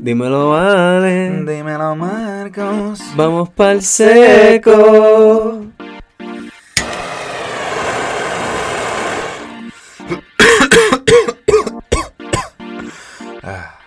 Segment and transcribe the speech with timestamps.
[0.00, 1.44] Dímelo, vale.
[1.44, 3.00] Dímelo, Marcos.
[3.16, 5.66] Vamos pa'l seco.
[13.42, 13.78] Ah.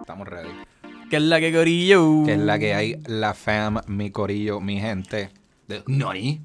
[0.00, 0.50] Estamos ready.
[1.10, 2.22] ¿Qué es la que corillo?
[2.24, 5.30] Que es la que hay, la fam, mi corillo, mi gente.
[5.66, 5.82] De...
[5.88, 6.40] ¿Noni?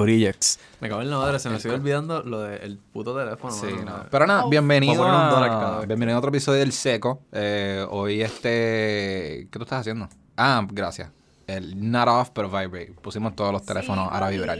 [0.00, 0.58] Corillex.
[0.80, 3.52] Me cago en la madre, se me sigue olvidando lo del puto teléfono.
[3.52, 4.06] Sí, no.
[4.10, 7.20] Pero nada, bienvenido Voy a bienvenido a otro episodio del Seco.
[7.32, 9.46] Eh, hoy este...
[9.50, 10.08] ¿Qué tú estás haciendo?
[10.38, 11.10] Ah, gracias.
[11.46, 12.94] El not off, pero vibrate.
[13.02, 14.58] Pusimos todos los teléfonos ahora a vibrar.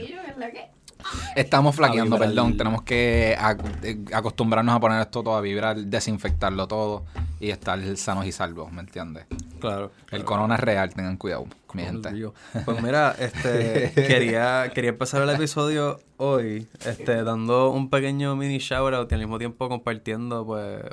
[1.35, 2.57] Estamos flaqueando, perdón.
[2.57, 3.35] Tenemos que
[3.83, 7.05] eh, acostumbrarnos a poner esto todo a vibrar, desinfectarlo todo
[7.39, 9.25] y estar sanos y salvos, ¿me entiendes?
[9.59, 9.91] Claro.
[10.11, 12.11] El corona es real, tengan cuidado, mi gente.
[12.11, 12.33] Dios.
[12.65, 18.93] Pues mira, este quería, quería empezar el episodio hoy, este, dando un pequeño mini shout
[18.93, 20.83] out y al mismo tiempo compartiendo pues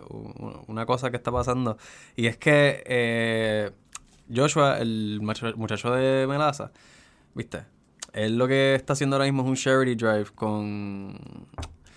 [0.67, 1.77] una cosa que está pasando.
[2.17, 3.71] Y es que eh,
[4.35, 6.71] Joshua, el muchacho de Melaza,
[7.35, 7.65] ¿viste?
[8.19, 11.19] Él lo que está haciendo ahora mismo es un charity drive con...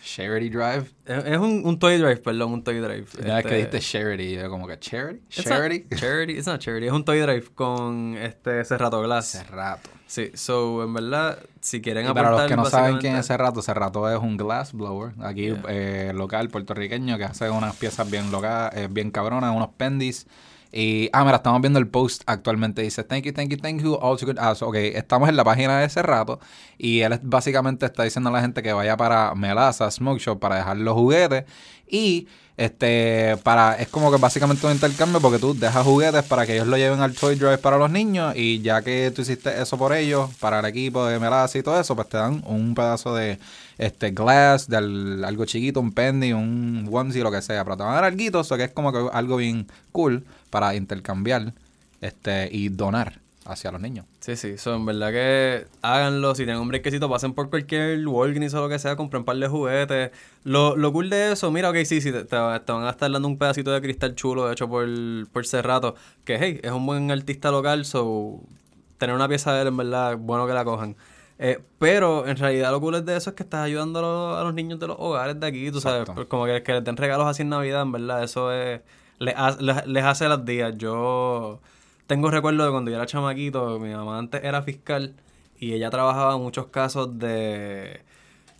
[0.03, 0.91] Charity Drive.
[1.05, 3.05] Es, es un, un toy drive, perdón, un toy drive.
[3.23, 5.85] Ya es que Este, dijiste charity, yo como que charity, it's not charity.
[5.95, 9.35] Charity, it's not charity, es un toy drive con este Cerrato Glass.
[9.35, 9.89] Hace rato.
[10.07, 13.27] Sí, so, en verdad, si quieren Y para aportar los que no saben quién es
[13.27, 15.63] Cerrato, Cerrato es un glass blower, aquí Yeah.
[15.69, 18.25] eh, local puertorriqueño que hace unas piezas bien
[18.73, 20.27] eh, bien cabronas, unos pendis.
[20.71, 22.81] Y, ah, mira, estamos viendo el post actualmente.
[22.81, 24.37] Dice, thank you, thank you, thank you, all good.
[24.39, 26.39] Ah, so, ok, estamos en la página de Cerrato
[26.77, 30.55] y él básicamente está diciendo a la gente que vaya para Melaza, Smoke Shop, para
[30.55, 31.45] dejar los juguetes.
[31.91, 36.53] Y, este, para, es como que básicamente un intercambio porque tú dejas juguetes para que
[36.53, 39.77] ellos lo lleven al Toy Drive para los niños y ya que tú hiciste eso
[39.77, 43.15] por ellos, para el equipo de Melaza y todo eso, pues te dan un pedazo
[43.15, 43.39] de
[43.77, 47.83] este glass, de al- algo chiquito, un pendy, un onesie, lo que sea, pero te
[47.83, 51.53] van a dar algo, eso que es como que algo bien cool para intercambiar
[52.01, 54.05] este y donar hacia los niños.
[54.19, 56.35] Sí, sí, so, en verdad que háganlo.
[56.35, 59.37] Si tienen un brequecito, pasen por cualquier Walgreens o lo que sea, compren un par
[59.37, 60.11] de juguetes.
[60.43, 62.91] Lo, lo cool de eso, mira, ok, sí, sí, te, te va- te van a
[62.91, 64.87] estar dando un pedacito de cristal chulo hecho por,
[65.31, 65.95] por Cerrato.
[66.23, 68.41] Que, hey, es un buen artista local, so
[68.97, 70.95] tener una pieza de él, en verdad, bueno que la cojan.
[71.39, 74.43] Eh, pero en realidad lo cool de eso es que estás ayudando a los, a
[74.43, 77.25] los niños de los hogares de aquí, tú sabes, como que, que les den regalos
[77.25, 78.81] así en Navidad, en verdad, eso es,
[79.17, 80.77] les, les, les hace los días.
[80.77, 81.59] Yo
[82.11, 85.13] tengo recuerdo de cuando yo era chamaquito, mi mamá antes era fiscal
[85.57, 88.01] y ella trabajaba en muchos casos de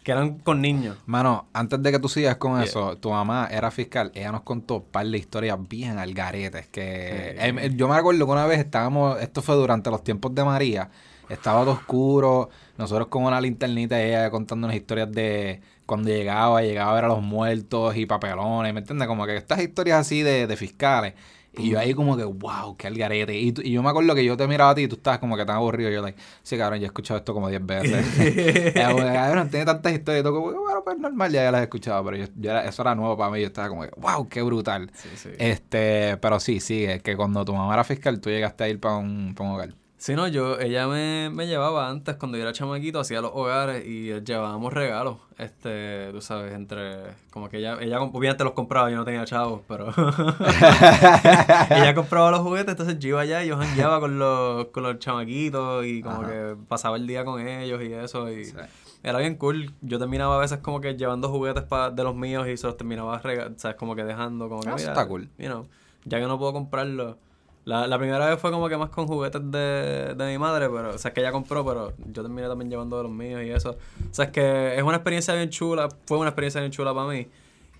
[0.04, 0.96] que eran con niños.
[1.06, 2.64] Mano, antes de que tú sigas con Yeah.
[2.64, 6.68] eso, tu mamá era fiscal, ella nos contó un par de historias bien al garetes,
[6.70, 10.34] que em, em, yo me acuerdo que una vez estábamos, esto fue durante los tiempos
[10.34, 10.90] de María,
[11.28, 16.62] estaba todo oscuro, nosotros con una linternita y ella contando unas historias de cuando llegaba,
[16.62, 19.10] llegaba a ver a los muertos y papelones, ¿me entiendes?
[19.10, 21.16] Como que estas historias así de, de fiscales.
[21.58, 23.38] Y yo ahí como que, wow, qué algarete.
[23.38, 25.36] Y, y yo me acuerdo que yo te miraba a ti y tú estabas como
[25.36, 25.90] que tan aburrido.
[25.90, 28.74] Y yo, like, sí, cabrón, yo he escuchado esto como 10 veces.
[28.74, 30.22] Cabrón, tiene tantas historias.
[30.24, 32.04] Y como, que, bueno, pues normal, ya, ya las he escuchado.
[32.06, 33.42] Pero yo, yo era- eso era nuevo para mí.
[33.42, 34.92] Yo estaba como que, wow, qué brutal.
[34.96, 35.30] Sí, sí.
[35.38, 38.80] Este, pero sí, sí, es que cuando tu mamá era fiscal, tú llegaste a ir
[38.80, 39.76] para un, pa' un hogar.
[40.02, 43.86] Sí, no, yo, ella me, me llevaba antes, cuando yo era chamaquito, hacía los hogares
[43.86, 45.18] y llevábamos regalos.
[45.38, 47.02] Este, tú sabes, entre.
[47.30, 49.90] Como que ella, ella obviamente los compraba, yo no tenía chavos, pero.
[51.70, 54.98] ella compraba los juguetes, entonces yo iba allá y yo jangueaba con los, con los
[55.00, 56.30] chamaquitos y como Ajá.
[56.32, 58.28] que pasaba el día con ellos y eso.
[58.32, 58.56] Y Sí.
[59.04, 59.72] era bien cool.
[59.82, 62.76] Yo terminaba a veces como que llevando juguetes pa- de los míos y se los
[62.78, 63.78] terminaba rega- ¿sabes?
[63.78, 64.70] Como que dejando, como que.
[64.70, 65.30] Ah, mira, está cool.
[65.38, 65.68] you know,
[66.06, 67.18] ya que no puedo comprarlo.
[67.66, 70.96] La, la primera vez fue como que más con juguetes de, de mi madre, pero,
[70.96, 73.72] o sea, que ella compró, pero yo terminé también llevando de los míos y eso.
[73.72, 77.08] O sea, es que es una experiencia bien chula, fue una experiencia bien chula para
[77.08, 77.28] mí.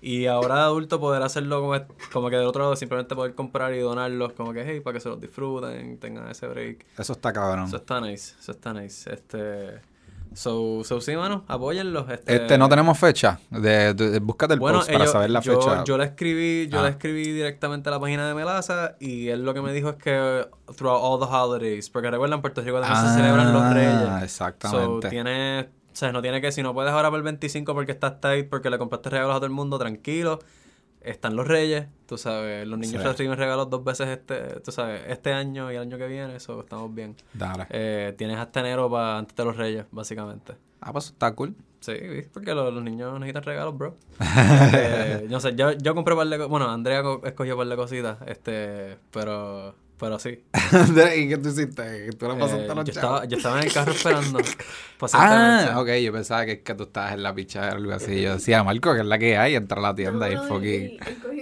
[0.00, 1.82] Y ahora de adulto poder hacerlo como, es-
[2.12, 5.00] como que del otro lado, simplemente poder comprar y donarlos, como que, hey, para que
[5.00, 6.84] se los disfruten, tengan ese break.
[6.98, 7.66] Eso está cabrón.
[7.66, 9.12] Eso está nice, eso está nice.
[9.12, 9.80] Este,
[10.34, 12.10] so, so sí, mano, apóyenlos.
[12.10, 13.38] Este, Este, no tenemos fecha.
[13.50, 15.84] De, de- de- búscate el bueno, post para ellos- saber la yo, fecha.
[15.84, 16.84] Yo le escribí, yo Ah.
[16.84, 19.96] le escribí directamente a la página de Melaza y él lo que me dijo es
[19.96, 20.46] que
[20.76, 24.22] throughout all the holidays, porque recuerdan en Puerto Rico también se celebran los Ah, reyes.
[24.24, 25.06] exactamente.
[25.06, 27.92] So, tiene, o sea, no tiene que, si no puedes ahora para el 25 porque
[27.92, 30.38] estás tight, porque le compraste regalos a todo el mundo, tranquilo.
[31.04, 33.08] Están los reyes, tú sabes, los niños Sí.
[33.08, 36.60] reciben regalos dos veces este, tú sabes, este año y el año que viene, eso
[36.60, 37.16] estamos bien.
[37.34, 37.66] Dale.
[37.70, 40.54] Eh, tienes hasta enero para antes de los reyes, básicamente.
[40.80, 41.54] Ah, pues está cool.
[41.80, 41.92] Sí,
[42.32, 43.96] porque los, los niños necesitan regalos, bro.
[44.20, 46.50] Este, no sé, yo, yo compré un par de cosas.
[46.50, 50.30] Bueno, Andrea co- escogió un par de cositas, este, pero pero sí.
[51.16, 52.10] ¿Y qué tú hiciste?
[52.14, 54.40] ¿Tú le pasaste Eh, a los yo, estaba, yo estaba en el carro esperando.
[54.98, 58.20] pues, Ah, ok, yo pensaba que, que tú estabas en la pichadera o algo así.
[58.20, 60.96] Yo decía, Marco, que es la que hay, entra a la tienda y fucking...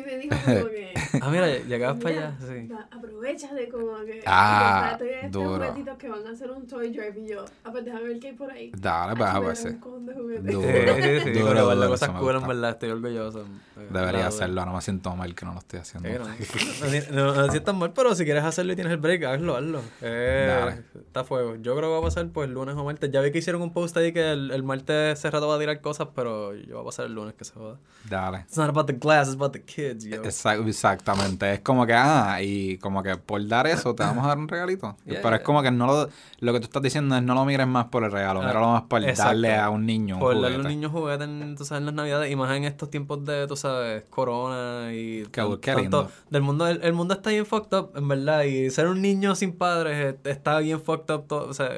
[0.04, 0.92] me dijo como que...
[1.22, 2.46] Ah, mira, llegabas para "Mira, allá.
[2.46, 2.68] Sí.
[2.90, 4.20] aprovecha de como que...
[4.26, 5.68] Ah, estos duro.
[5.70, 7.44] juguetitos que van a hacer un toy drive y yo...
[7.64, 8.72] Ah, pues déjame ver qué hay por ahí.
[8.76, 9.68] Dale, Ah, pues, ah, me pues sí.
[9.68, 9.78] de
[10.14, 10.44] juguetes.
[10.52, 10.94] Duro.
[10.96, 13.40] Sí, sí, sí, Duro, duro, cosas me cool, en verdad, estoy orgulloso.
[13.40, 16.08] Eh, Debería la- hacerlo, no me siento mal que no lo estoy haciendo.
[16.10, 19.80] No, no, no sientas mal, pero si quieres hacerlo y tienes el break, hazlo, hazlo.
[20.02, 20.82] Eh, Dale.
[21.06, 21.56] Está fuego.
[21.56, 23.10] Yo creo que va a pasar pues lunes o martes.
[23.10, 25.58] Ya vi que hicieron un post ahí que el, el martes ese rato va a
[25.58, 27.78] tirar cosas, pero yo va a pasar el lunes que se joda.
[28.08, 28.40] Dale.
[28.40, 30.22] It's not about the glass, it's about the kids, yo.
[30.22, 34.28] Exac- Exactamente, es como que, ah, y como que por dar eso te vamos a
[34.28, 34.96] dar un regalito.
[35.06, 36.08] Yeah, Pero es como que no lo,
[36.40, 38.68] lo que tú estás diciendo es no lo mires más por el regalo, Ah, míralo
[38.72, 39.24] más por exacto.
[39.24, 40.68] darle a un niño un Por darle a un juguete.
[40.74, 43.56] niño juguete en, tú sabes, en las navidades y más en estos tiempos de, tú
[43.56, 46.10] sabes, corona y Qué tan- qué tanto lindo.
[46.30, 46.66] del mundo.
[46.68, 50.14] El, el mundo está bien fucked up, en verdad, y ser un niño sin padres
[50.14, 51.70] eh, está bien fucked up todo, o sea...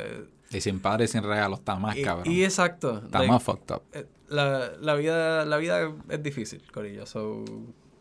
[0.50, 2.31] Y sin padre y sin regalo está más y, cabrón.
[2.31, 3.03] y exacto.
[3.05, 3.82] está like, más fucked up.
[3.93, 7.44] eh, la, la vida la vida es difícil, Corillo, so...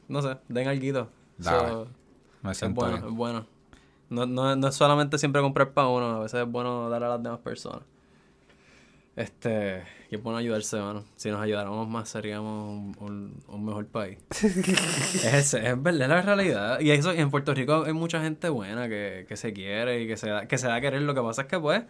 [0.07, 1.09] No sé, den alguito.
[1.39, 1.87] So,
[2.41, 3.05] Me es bueno, bien.
[3.05, 3.45] es bueno.
[4.09, 7.09] No, no, no es solamente siempre comprar para uno, a veces es bueno dar a
[7.09, 7.83] las demás personas.
[9.15, 11.05] Este, y es bueno ayudarse, mano.
[11.15, 14.19] Si nos ayudáramos más, seríamos un, un- un mejor país.
[15.23, 16.79] es, es verdad, es la realidad.
[16.81, 20.17] Y eso, en Puerto Rico hay mucha gente buena que, que se quiere y que
[20.17, 21.01] se, da, que se da a querer.
[21.03, 21.83] Lo que pasa es que, pues,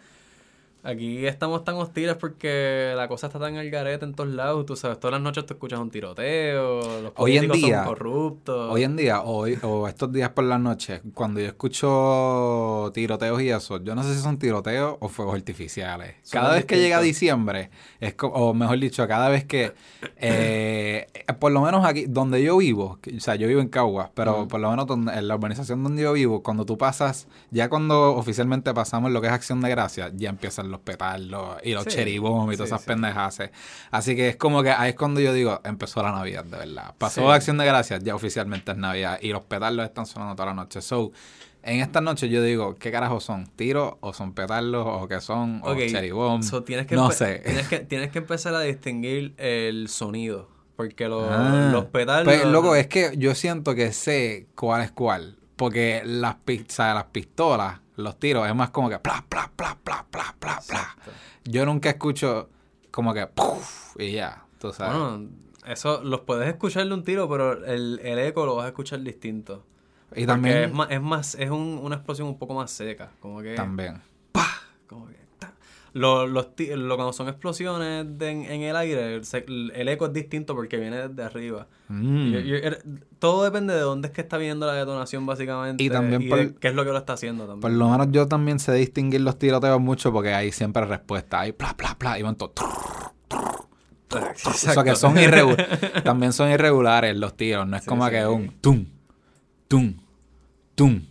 [0.84, 4.66] aquí estamos tan hostiles porque la cosa está tan al garete en todos lados.
[4.66, 7.88] Tú sabes, todas las noches tú escuchas un tiroteo, los Hoy en políticos día- son
[7.94, 8.72] corruptos.
[8.74, 13.50] Hoy en día, hoy, o estos días por las noches, cuando yo escucho tiroteos y
[13.50, 16.16] eso, yo no sé si son tiroteos o fuegos artificiales.
[16.32, 17.70] Cada vez que llega diciembre,
[18.00, 19.74] es o mejor dicho, cada vez que,
[20.18, 21.08] eh,
[21.40, 24.60] por lo menos aquí, donde yo vivo, o sea, yo vivo en Caguas, pero por
[24.60, 28.74] lo menos donde- en la urbanización donde yo vivo, cuando tú pasas, ya cuando oficialmente
[28.74, 32.52] pasamos lo que es Acción de Gracias, ya empiezan los petardos y los Sí, cheribom
[32.52, 32.88] y todas sí, esas sí.
[32.88, 33.40] pendejas.
[33.92, 36.96] Así que es como que ahí es cuando yo digo, empezó la Navidad, de verdad.
[36.98, 37.32] Pasó.
[37.32, 39.20] Acción de Gracias, ya oficialmente es Navidad.
[39.22, 40.82] Y los petardos están sonando toda la noche.
[40.82, 41.12] So,
[41.64, 43.46] en estas noches yo digo, ¿qué carajos son?
[43.46, 45.62] ¿Tiros o son petardos o qué son?
[45.64, 46.42] ¿O Ok, cherry bomb?
[46.42, 47.40] so tienes que no sé.
[47.46, 50.50] Tienes que, tienes que empezar a distinguir el sonido.
[50.76, 51.70] Porque los, Ah.
[51.72, 52.24] los petardos.
[52.26, 55.38] Pues, loco, es que yo siento que sé cuál es cuál.
[55.56, 59.52] Porque las, pi- o sea, las pistolas, los tiros, es más como que pla, pla,
[59.56, 60.96] pla, pla, pla, pla, pla.
[61.44, 62.50] Yo nunca escucho
[62.92, 64.98] como que puf, y ya, tú sabes.
[64.98, 65.30] Bueno,
[65.66, 69.02] eso los puedes escuchar de un tiro, pero el, el eco lo vas a escuchar
[69.02, 69.66] distinto.
[70.16, 73.12] y también, es más, es más, es un- una explosión un poco más seca.
[73.20, 73.56] Como que.
[73.56, 74.02] también.
[74.88, 75.21] Como que.
[75.94, 80.14] Lo- los lo- cuando son explosiones de- en, en el aire, se- el eco es
[80.14, 81.68] distinto porque viene desde arriba.
[81.90, 82.34] Mm.
[82.34, 82.82] Er-
[83.20, 85.84] todo depende de dónde es que está viendo la detonación, básicamente.
[85.84, 87.60] Y también por- qué es lo que lo está haciendo también.
[87.60, 91.42] Por lo menos yo también sé distinguir los tiroteos mucho porque hay siempre respuesta.
[91.42, 92.54] Hay pla, pla, pla, y van todos.
[94.46, 95.68] O sea que son irregulares.
[96.04, 97.68] también son irregulares los tiros.
[97.68, 98.12] No es Sí, como sí.
[98.12, 98.86] que un tum,
[99.68, 99.94] tum,
[100.76, 101.02] tum,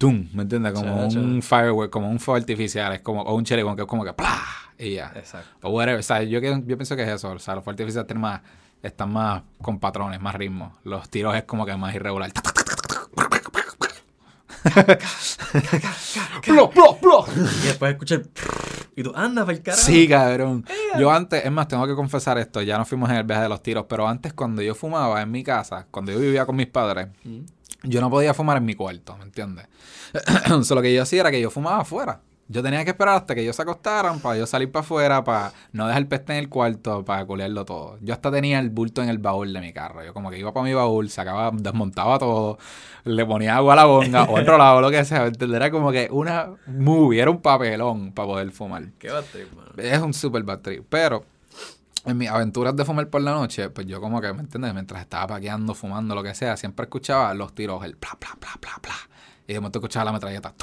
[0.00, 0.26] tum.
[0.32, 0.72] ¿Me entiendes?
[0.72, 2.94] Como un firework, como un fuego artificial.
[2.94, 4.40] Es como, o un bomb, que es como que ¡plá!
[4.78, 5.12] Y ya.
[5.14, 5.68] Exacto.
[5.68, 6.00] O whatever.
[6.00, 7.30] O sea, yo, yo pienso que es eso.
[7.30, 8.40] O sea, los fuegos artificiales tienen más,
[8.82, 10.78] están más con patrones, más ritmo.
[10.84, 12.32] Los tiros es como que más irregular.
[16.44, 17.24] ¡Plo, plo, plo!
[17.62, 18.30] Y después escucha el...
[18.96, 19.82] Y tú, anda, para el carajo.
[19.82, 20.64] Sí, cabrón.
[20.98, 23.48] Yo antes, es más, tengo que confesar esto, ya no fuimos en el viaje de
[23.48, 26.66] los tiros, pero antes cuando yo fumaba en mi casa, cuando yo vivía con mis
[26.68, 27.40] padres, Mm.
[27.82, 29.66] Yo no podía fumar en mi cuarto, ¿me entiendes?
[30.62, 32.20] Solo que yo hacía era que yo fumaba afuera.
[32.52, 35.52] Yo tenía que esperar hasta que ellos se acostaran para yo salir para afuera, para
[35.70, 37.96] no dejar peste en el cuarto, para culearlo todo.
[38.00, 40.04] Yo hasta tenía el bulto en el baúl de mi carro.
[40.04, 42.58] Yo como que iba para mi baúl, sacaba, desmontaba todo,
[43.04, 45.30] le ponía agua a la bonga, o otro lado, lo que sea.
[45.40, 48.82] Era como que una movie, era un papelón para poder fumar.
[48.98, 49.70] Qué bad trip, mano.
[49.76, 50.84] Es un super bad trip.
[50.88, 51.24] Pero
[52.04, 54.72] en mis aventuras de fumar por la noche, pues yo como que, ¿me entiendes?
[54.72, 58.52] Mientras estaba paqueando, fumando, lo que sea, siempre escuchaba los tiros, el pla, pla, pla,
[58.60, 58.94] pla, pla.
[59.46, 60.54] Y de momento escuchaba la metralleta.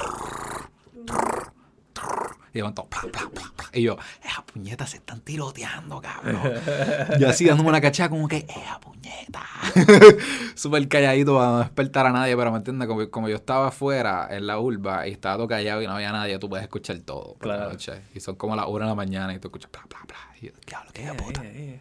[2.58, 3.66] Y de momento, pla, pla, pla, pla.
[3.72, 6.42] Y yo, esa puñeta se están tiroteando, cabrón.
[7.20, 9.44] yo así dándome una cachada como que, esa puñeta.
[10.56, 14.28] Súper calladito para no despertar a nadie, pero me entiendes, como, como yo estaba afuera
[14.32, 17.36] en la urba y estaba todo callado y no había nadie, tú puedes escuchar todo
[17.36, 17.72] por la Claro.
[17.74, 18.02] noche.
[18.16, 20.18] Y son como las 1 de la mañana y tú escuchas bla, bla, bla.
[20.42, 21.42] Y yo, diablo, qué Eh, puta.
[21.46, 21.80] eh,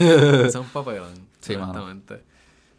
[0.00, 0.44] eh.
[0.48, 1.14] Es un papelón.
[1.40, 1.86] Sí, mano.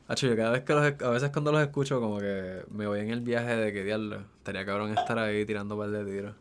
[0.09, 2.99] Hacho, yo cada vez que los, a veces cuando los escucho, como que me voy
[2.99, 6.35] en el viaje de que diablo, estaría cabrón estar ahí tirando un par de tiros.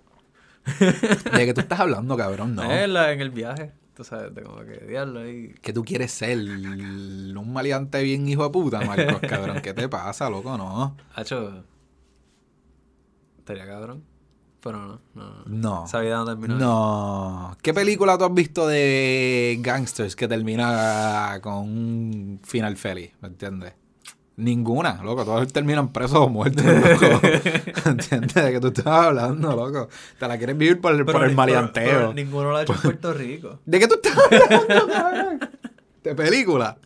[1.36, 2.54] ¿De qué tú estás hablando, cabrón?
[2.54, 2.62] No.
[2.70, 5.54] En, la- en el viaje, tú sabes, de como que diablo ahí.
[5.60, 9.60] Que tú quieres ser un maleante bien hijo de puta, Marcos, cabrón.
[9.62, 10.56] ¿Qué te pasa, loco?
[10.56, 10.96] No.
[11.14, 11.64] Hacho,
[13.38, 14.04] Estaría cabrón.
[14.62, 15.24] Pero no, no.
[15.24, 15.44] no.
[15.46, 15.86] No.
[15.88, 16.54] Sabía dónde terminó.
[16.56, 17.56] No.
[17.62, 23.10] ¿Qué película tú has visto de gangsters que termina con un final feliz?
[23.20, 23.74] ¿Me entiendes?
[24.36, 25.24] Ninguna, loco.
[25.24, 27.20] Todos terminan presos o muertos, loco.
[27.86, 28.34] ¿Entiendes?
[28.34, 29.88] ¿De qué tú estás hablando, loco?
[30.18, 31.84] Te la quieres vivir por el, Pero por el maleanteo.
[31.84, 33.60] pero- pero ninguno lo ha hecho en Puerto Rico.
[33.66, 35.50] ¿De qué tú estás hablando, cabrón?
[36.02, 36.76] ¿De película?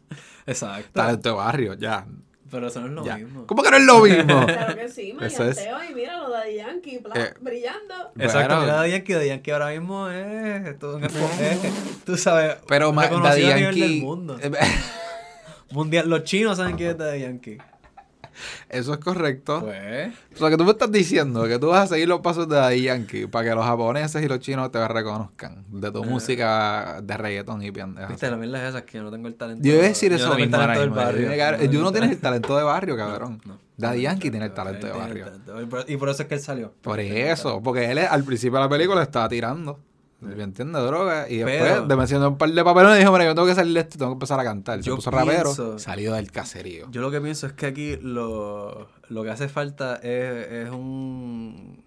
[0.46, 0.90] Exacto.
[0.92, 2.04] Talento de barrio, ya.
[2.50, 3.16] Pero eso no es lo ya.
[3.16, 3.46] mismo.
[3.46, 4.46] ¿Cómo que no es lo mismo?
[4.46, 7.94] Claro que sí, Eso es- maleanteo y mira lo de Yankee, Eh, brillando.
[8.18, 8.60] Exacto, Bueno.
[8.62, 11.72] mira de Yankee, de Yankee ahora mismo es, todo un exponente,
[12.04, 14.00] tú sabes, Pero ma- reconocido Daddy a nivel del Yankee.
[14.00, 14.38] mundo.
[15.70, 17.58] Eh, Mundial, los chinos saben quién es Daddy Yankee.
[18.68, 19.60] Eso es correcto.
[19.62, 22.46] Pues, O sea, que tú me estás diciendo que tú vas a seguir los pasos
[22.46, 26.06] de Daddy Yankee para que los japoneses y los chinos te reconozcan de tu Eh.
[26.06, 28.10] música de reggaetón y pendejas.
[28.10, 29.64] viste, la mierda es esa, que yo no tengo el talento.
[29.66, 31.04] Yo iba a decir yo eso no tengo el mismo talento del mismo.
[31.04, 31.56] barrio.
[31.58, 33.40] Tengo Tú no tienes el talento de barrio, cabrón.
[33.46, 33.60] No, no.
[33.78, 35.26] Daddy Yankee tiene el talento de barrio.
[35.88, 36.74] Y por- eso es que él salió.
[36.82, 39.80] Por eso, porque él al principio de la película estaba tirando.
[40.20, 40.82] ¿Me entiendes?
[40.82, 41.28] Droga.
[41.28, 43.74] Y después Pero- de mencionar un par de papelones dijo, mira, yo tengo que salir
[43.74, 44.78] de esto y tengo que empezar a cantar.
[44.78, 46.88] Se Yo puso rapero, pienso- salió del caserío.
[46.90, 51.84] Yo lo que pienso es que aquí lo, lo que hace falta es, es un...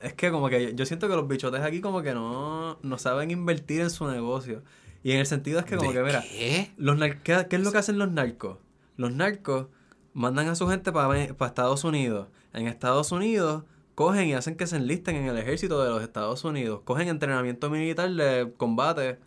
[0.00, 3.30] Es que como que yo siento que los bichotes aquí como que no, no saben
[3.30, 4.62] invertir en su negocio.
[5.02, 6.70] Y en el sentido es que como ¿De que, mira, qué?
[6.76, 8.58] los ¿qué, qué es lo que hacen los narcos?
[8.96, 9.66] Los narcos
[10.14, 12.28] mandan a su gente para Estados Unidos.
[12.52, 13.64] En Estados Unidos
[13.98, 16.82] cogen y hacen que se enlisten en el ejército de los Estados Unidos.
[16.84, 19.18] Cogen entrenamiento militar de combate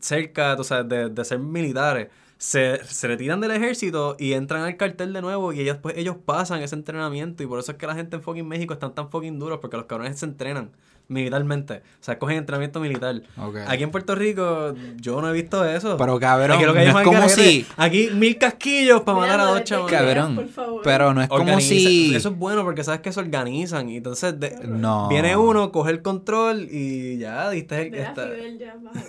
[0.00, 2.08] cerca, tú sabes, de, de ser militares.
[2.36, 6.16] Se, se retiran del ejército y entran al cartel de nuevo y ellos, pues, ellos
[6.26, 9.10] pasan ese entrenamiento y por eso es que la gente en fucking México están tan
[9.10, 10.72] fucking duros porque los cabrones se entrenan
[11.08, 11.74] militarmente.
[12.00, 13.22] O sea, cogen entrenamiento militar.
[13.38, 13.56] Ok.
[13.66, 15.96] Aquí en Puerto Rico yo no he visto eso.
[15.96, 17.66] Pero cabrón, Aquí lo que no es como si...
[17.76, 20.80] Aquí mil casquillos para matar a dos tengas, Cabrón, por favor.
[20.84, 22.14] pero no es como si...
[22.14, 23.88] Eso es bueno porque sabes que se organizan.
[23.88, 25.08] Y entonces de- No.
[25.08, 29.06] viene uno, coge el control y ya diste esta- Fidel ya, bájale.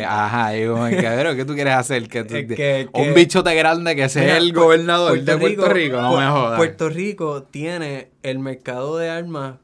[0.00, 2.08] Eh, ajá, y como que, cabrón, ¿qué tú quieres hacer?
[2.08, 5.68] Que, tú- Es que- un que- bichote grande que sea Mira, el gobernador de Puerto
[5.68, 6.56] Rico, no Pu- me jodas.
[6.56, 9.58] Puerto Rico tiene el mercado de armas ma-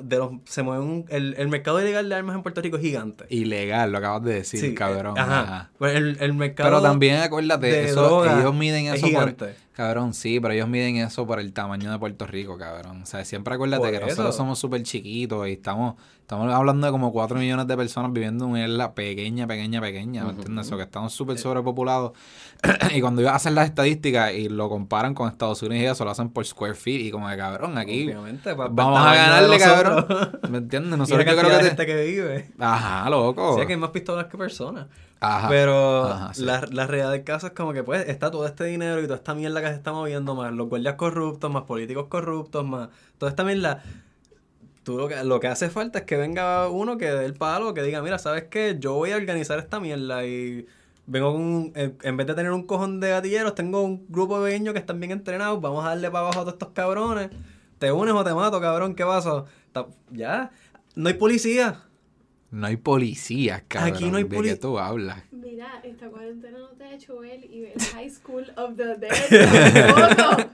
[0.00, 2.82] de los se mueve un- el, el mercado ilegal de armas en Puerto Rico es
[2.82, 3.24] gigante.
[3.30, 5.16] Ilegal, lo acabas de decir, Sí, cabrón.
[5.16, 5.40] eh, Ajá.
[5.40, 5.70] ajá.
[5.78, 9.10] Pues el, el mercado Pero también acuérdate, de eso, droga ellos miden es eso por,
[9.10, 9.54] gigante.
[9.74, 13.02] Cabrón, sí, pero ellos miden eso por el tamaño de Puerto Rico, cabrón.
[13.02, 16.92] O sea, siempre acuérdate Por que nosotros somos súper chiquitos y estamos, estamos hablando de
[16.92, 20.70] como 4 millones de personas viviendo en una isla pequeña, pequeña, pequeña, ¿me entiendes?
[20.70, 21.16] O que estamos Eh.
[21.16, 22.12] súper sobrepopulados.
[22.94, 26.12] y cuando ellos hacen las estadísticas y lo comparan con Estados Unidos y eso, lo
[26.12, 29.58] hacen por square feet y como de cabrón, aquí Obviamente, pa- pa- vamos a ganarle,
[29.58, 30.04] nosotros.
[30.06, 30.40] cabrón.
[30.52, 30.88] ¿Me entiendes?
[30.88, 31.64] Y la Nosotros yo creo que...
[31.64, 32.50] gente te- que vive.
[32.60, 33.58] Ajá, loco.
[33.58, 34.86] Sí, que hay más pistolas que personas.
[35.20, 35.48] Ajá.
[35.48, 36.44] Pero Ajá, sí.
[36.44, 39.16] la, la realidad del caso es como que pues está todo este dinero y toda
[39.16, 43.30] esta mierda que se está moviendo, más los guardias corruptos, más políticos corruptos, más toda
[43.30, 43.82] esta mierda.
[44.82, 47.72] Tú lo que, lo que hace falta es que venga uno que dé el palo,
[47.72, 48.76] que diga, mira, ¿sabes qué?
[48.78, 50.66] Yo voy a organizar esta mierda y
[51.06, 54.50] vengo con un, en, vez de tener un cojón de gatilleros, tengo un grupo de
[54.50, 57.30] pequeños que están bien entrenados, vamos a darle para abajo a todos estos cabrones.
[57.78, 58.94] ¿Te unes o te mato, cabrón?
[58.94, 59.44] ¿Qué pasa?
[60.10, 60.50] Ya,
[60.94, 61.80] no hay policía.
[62.54, 63.94] No hay policías, cabrón.
[63.94, 65.18] Aquí no hay ¿De poli- qué tú hablas?
[65.32, 69.10] Mira, esta cuarentena no te ha hecho ver y ver High School of the Dead.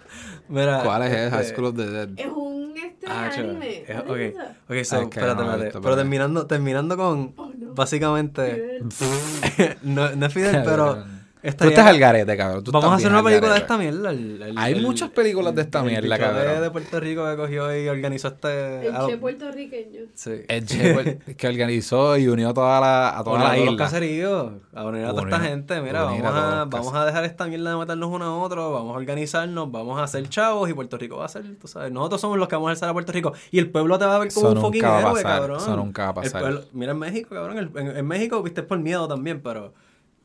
[0.49, 2.09] Mira, ¿Cuál es el High este, School of the Dead?
[2.17, 3.51] es un este Ah, chévere.
[3.51, 3.83] anime.
[3.87, 4.07] Es- ¿No ok.
[4.17, 4.45] te gusta?
[4.51, 5.81] Ok, so, es que espérate, no espérate.
[5.81, 7.75] Pero terminando, terminando con, Oh, no.
[7.75, 8.79] básicamente,
[9.83, 11.05] no, no es Fidel, pero
[11.43, 12.63] Tú estás al garete, cabrón.
[12.63, 14.11] Tú Vamos a hacer una película de esta mierda.
[14.11, 16.61] el- el- Hay el- muchas películas de esta el mierda, cabrón.
[16.63, 18.87] de Puerto Rico que cogió y organizó este...
[18.89, 20.01] El che puertorriqueño.
[20.15, 20.33] sí.
[20.49, 23.85] El che que organizó y unió toda la, a toda la todos los isla.
[23.85, 25.81] caseríos, a unir a toda esta gente.
[25.81, 28.99] Mira, vamos a vamos a dejar esta mierda de matarnos uno a otro, vamos a
[28.99, 32.37] organizarnos, vamos a hacer chavos y Puerto Rico va a ser, tú sabes, nosotros somos
[32.39, 34.33] los que vamos a alzar a Puerto Rico y el pueblo te va a ver
[34.33, 35.57] como Eso un fucking héroe, cabrón.
[35.57, 36.43] eso nunca va a El pasar.
[36.43, 39.73] pueblo- mira en México, cabrón, el- en, en México viste es por miedo también, pero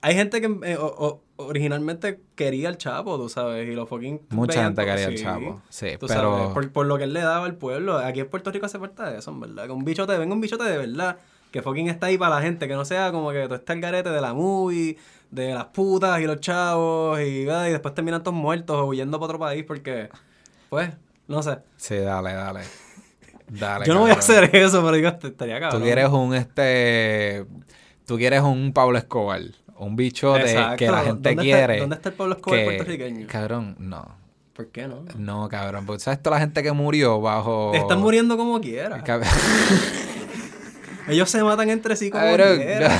[0.07, 4.21] hay gente que eh, o- o- originalmente quería al Chapo, tú sabes, y los fucking
[4.29, 7.21] Mucha gente quería al Chapo, sí, tú pero- sabes, por, por lo que él le
[7.21, 7.97] daba al pueblo.
[7.97, 9.65] Aquí en Puerto Rico hace falta de eso, en verdad.
[9.65, 11.17] Que un bichote, venga un bichote de verdad,
[11.51, 13.81] que fucking está ahí para la gente, que no sea como que todo está el
[13.81, 14.97] garete de la movie,
[15.31, 19.25] de las putas y los chavos, y, y después terminan todos muertos o huyendo para
[19.25, 20.09] otro país porque,
[20.69, 20.91] pues,
[21.27, 21.57] no sé.
[21.77, 22.62] Sí, dale, dale.
[23.47, 25.79] Dale, Yo no voy a hacer eso, pero digo, estaría cabrón.
[25.79, 27.45] Tú quieres un este.
[28.07, 29.41] Tú quieres un Pablo Escobar.
[29.77, 30.44] Un bicho de
[30.77, 31.79] que la gente ¿Dónde está- quiere.
[31.79, 33.27] dónde está el Pablo Escobar que- puertorriqueño?
[33.27, 34.24] Cabrón, no.
[34.53, 35.03] ¿Por qué no?
[35.17, 35.86] No, cabrón.
[35.86, 37.74] Porque sabes toda la gente que murió bajo.
[37.74, 39.03] Están muriendo como quiera.
[41.07, 42.57] Ellos se matan entre sí como Cabrón.
[42.57, 42.91] quiera.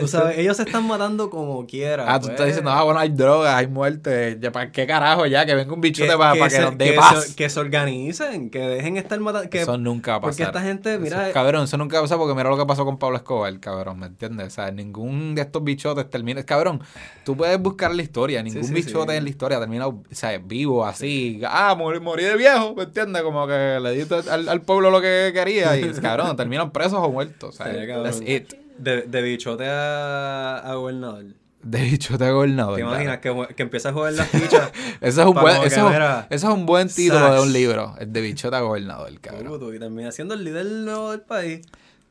[0.00, 2.04] Tú sabes, ellos se están matando como quiera.
[2.06, 2.32] Ah, tú pues.
[2.32, 4.38] estás diciendo, ah, bueno, hay drogas, hay muerte.
[4.40, 5.44] Ya, ¿Para qué carajo ya?
[5.44, 7.24] Que venga un bichote para que, se, nos dé que paz.
[7.24, 9.50] se- que se organicen, que dejen estar matando.
[9.50, 10.56] Que, eso nunca va a porque pasar.
[10.56, 13.16] esta gente, mira, Eso- cabrón, eso nunca pasa porque mira lo que pasó con Pablo
[13.16, 14.46] Escobar, cabrón, ¿me entiendes?
[14.46, 16.42] O sea, ningún de estos bichotes termina.
[16.44, 16.80] Cabrón,
[17.24, 19.18] tú puedes buscar la historia, ningún sí, bichote sí.
[19.18, 21.40] en la historia termina, o sea, vivo así.
[21.46, 23.22] Ah, morí, morí de viejo, ¿me entiendes?
[23.22, 27.10] Como que le diste al, al pueblo lo que quería y, cabrón, terminan presos o
[27.10, 27.25] muertos.
[27.42, 28.04] O sea, Estaría cabrón.
[28.04, 28.52] that's it.
[28.78, 31.24] de, de bichote a, a gobernador.
[31.62, 32.76] De bichote gobernador.
[32.76, 32.94] ¿Te claro.
[32.94, 34.70] imaginas que, que empieza a jugar las fichas?
[35.00, 37.40] Eso es un buen, como que, eso, es- mira, eso es un buen título de
[37.40, 39.46] un libro, el de bichota gobernador, cabrón.
[39.48, 41.66] Puto, y termina siendo el líder nuevo del país.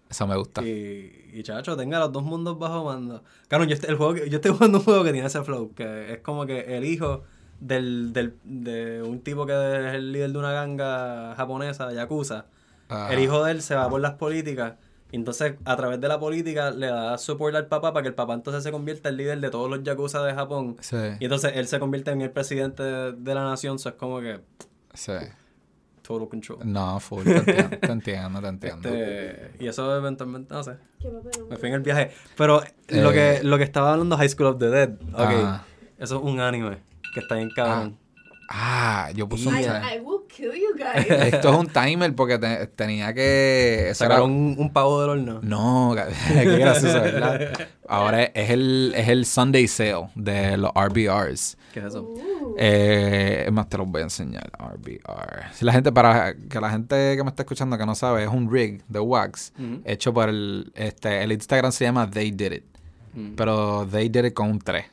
[0.09, 0.61] Eso me gusta.
[0.61, 3.23] Y, y chacho, tenga los dos mundos bajo mando.
[3.47, 6.13] Claro, yo, este- el juego, yo estoy jugando un juego que tiene ese flow, que
[6.13, 7.23] es como que el hijo
[7.59, 12.45] del, del, de un tipo que es el líder de una ganga japonesa, Yakuza.
[13.09, 14.73] El hijo de él se va por las políticas.
[15.15, 18.15] Y entonces, a través de la política, le da support al papá para que el
[18.15, 20.75] papá entonces se convierta en líder de todos los Yakuza de Japón.
[20.81, 23.79] Sí, Y entonces él se convierte en el presidente de, la nación.
[23.79, 24.41] So es como que
[24.93, 25.13] sí.
[26.01, 26.59] total control.
[26.65, 28.89] No, full, te entiendo, te entiendo, te entiendo.
[28.89, 30.75] Este, y eso eventualmente, no sé.
[31.49, 32.11] Me fui en el viaje.
[32.35, 33.43] Pero lo, que, Eh.
[33.45, 34.89] lo que estaba hablando High School of the Dead.
[35.13, 35.19] Ok.
[35.21, 35.63] Ajá.
[35.97, 36.79] Eso es un anime
[37.13, 37.97] que está bien cabrón.
[38.49, 39.61] Ah, yo puse un I.
[39.61, 39.99] I
[40.35, 41.05] kill you guys.
[41.33, 43.89] Esto es un timer porque te- tenía que...
[43.89, 45.39] eso era- Sacaron un, un pavo del horno.
[45.41, 45.95] No,
[46.33, 47.67] qué gracioso, ¿verdad?
[47.87, 51.57] Ahora es el, es el Sunday Sale de los RBRs.
[51.73, 52.13] ¿Qué es eso?
[52.57, 54.49] Eh, más, te los voy a enseñar.
[54.59, 55.53] RBR.
[55.53, 58.29] Si la gente, para que la gente que me está escuchando que no sabe, es
[58.29, 62.63] un rig de wax hecho por el, este, el Instagram se llama They Did It.
[63.13, 63.35] Mm.
[63.35, 64.85] Pero They Did It con un 3.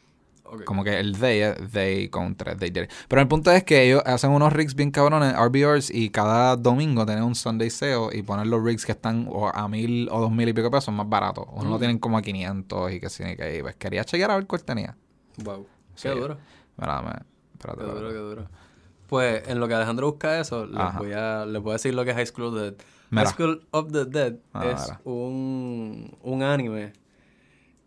[0.65, 2.91] Como que el they, es they con un 3, they it.
[3.09, 7.07] Pero el punto es que ellos hacen unos rigs bien cabrones, RBRs, y cada domingo
[7.07, 10.31] tienen un Sunday sale y ponen los rigs que están o a mil o dos
[10.31, 11.47] mil y pico pesos más baratos.
[11.53, 11.79] Uno lo Mm.
[11.79, 14.97] tienen como a 500 y que sí, que pues quería chequear a ver cuál tenía.
[15.43, 15.67] Wow.
[15.95, 16.09] Sí.
[16.09, 16.37] Qué duro.
[16.77, 18.49] Mira, espérate, Qué duro, qué duro.
[19.07, 22.05] Pues en lo que Alejandro busca eso, les voy a, les voy a decir lo
[22.05, 22.75] que es High School of the Dead.
[23.11, 23.25] Mira.
[23.27, 26.93] High School of the Dead Ah, es un, un anime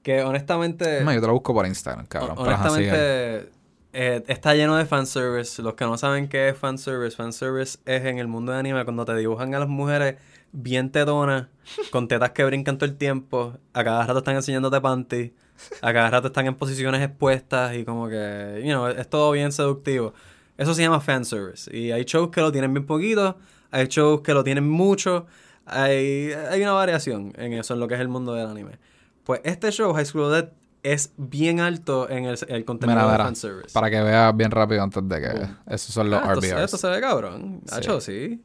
[0.06, 1.04] que honestamente...
[1.04, 2.36] No, yo te lo busco por Instagram, cabrón.
[2.38, 3.50] honestamente
[3.92, 5.64] eh, está lleno de fanservice.
[5.64, 9.04] Los que no saben qué es fanservice, fanservice es en el mundo de anime cuando
[9.04, 10.18] te dibujan a las mujeres
[10.52, 11.48] bien tetonas,
[11.90, 15.34] con tetas que brincan todo el tiempo, a cada rato están enseñándote panty,
[15.82, 19.51] a cada rato están en posiciones expuestas y como que, you know, es todo bien
[19.51, 20.14] seductivo.
[20.56, 21.75] Eso se llama fanservice.
[21.75, 23.40] Y hay shows que lo tienen bien poquito,
[23.72, 25.25] hay shows que lo tienen mucho,
[25.66, 28.77] hay, hay una variación en eso, en lo que es el mundo del anime.
[29.25, 30.50] Pues este show, High School Dead,
[30.83, 33.74] es bien alto en el, el contenido Mira, de mira, fanservice.
[33.74, 35.29] para que veas bien rápido antes de que...
[35.29, 35.57] Boom.
[35.68, 36.64] Esos son los Ah, RBRs.
[36.66, 37.61] esto se ve cabrón.
[37.68, 37.75] Sí.
[37.75, 38.44] Hacho, sí.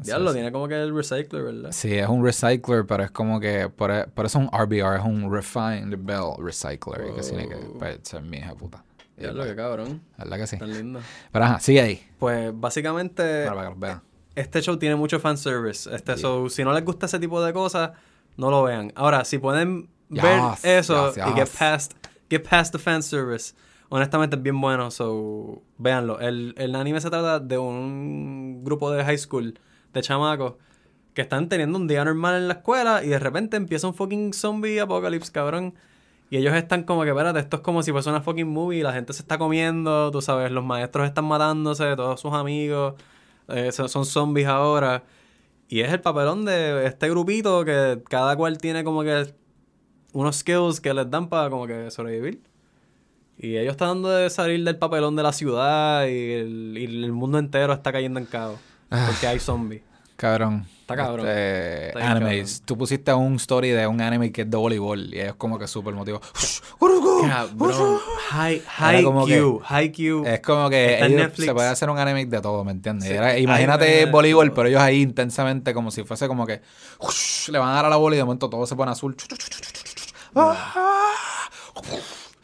[0.00, 0.34] Sí, Ya lo sí.
[0.38, 1.70] tiene como que el recycler, ¿verdad?
[1.70, 3.68] Sí, es un recycler, pero es como que...
[3.68, 7.06] Por, e- por eso es un RBR, es un Refined Bell Recycler.
[7.10, 7.54] Y que tiene que...
[7.54, 7.78] Wow.
[7.78, 8.82] Pues, ser mi hija puta.
[9.16, 10.02] Ya lo que cabrón.
[10.18, 10.58] ¿Verdad que sí?
[10.58, 10.98] Tan lindo.
[11.30, 12.04] Pero ajá, sigue ahí.
[12.18, 14.02] Pues básicamente Para que los vean.
[14.34, 15.94] este show tiene mucho fanservice.
[15.94, 17.92] Este show, si no les gusta ese tipo de cosas,
[18.36, 18.92] no lo vean.
[18.96, 19.88] Ahora, si pueden
[20.20, 21.92] ver Yes, eso yes, y get past,
[22.30, 23.54] get past the fanservice,
[23.88, 24.90] honestamente es bien bueno.
[24.90, 26.20] So, véanlo.
[26.20, 29.58] El, el anime se trata de un grupo de high school
[29.92, 30.54] de chamacos
[31.14, 34.32] que están teniendo un día normal en la escuela y de repente empieza un fucking
[34.32, 35.74] zombie apocalypse, cabrón.
[36.30, 38.82] Y ellos están como que, espérate, esto es como si fuese una fucking movie y
[38.82, 42.94] la gente se está comiendo, tú sabes, los maestros están matándose, todos sus amigos
[43.48, 45.04] eh, son zombies ahora.
[45.68, 49.34] Y es el papelón de este grupito que cada cual tiene como que
[50.12, 52.40] unos skills que les dan para como que sobrevivir.
[53.38, 57.12] Y ellos están dando de salir del papelón de la ciudad y el, y el
[57.12, 58.58] mundo entero está cayendo en caos.
[58.88, 59.82] Porque hay zombies.
[60.16, 60.66] Cabrón.
[60.82, 61.26] Está cabrón.
[61.26, 62.50] Este, Está animes.
[62.58, 62.66] cabrón.
[62.66, 65.66] Tú pusiste un story de un anime que es de voleibol y es como que
[65.66, 66.20] súper motivo.
[67.26, 67.98] Cabrón.
[68.30, 69.60] High, high como Q.
[69.64, 70.24] High Q.
[70.26, 73.08] Es como que ellos- se puede hacer un anime de todo, ¿me entiendes?
[73.08, 73.14] Sí.
[73.14, 76.60] Era- imagínate voleibol, pero ellos ahí intensamente como si fuese como que
[77.48, 79.16] le van a dar a la bola y de momento todo se pone azul.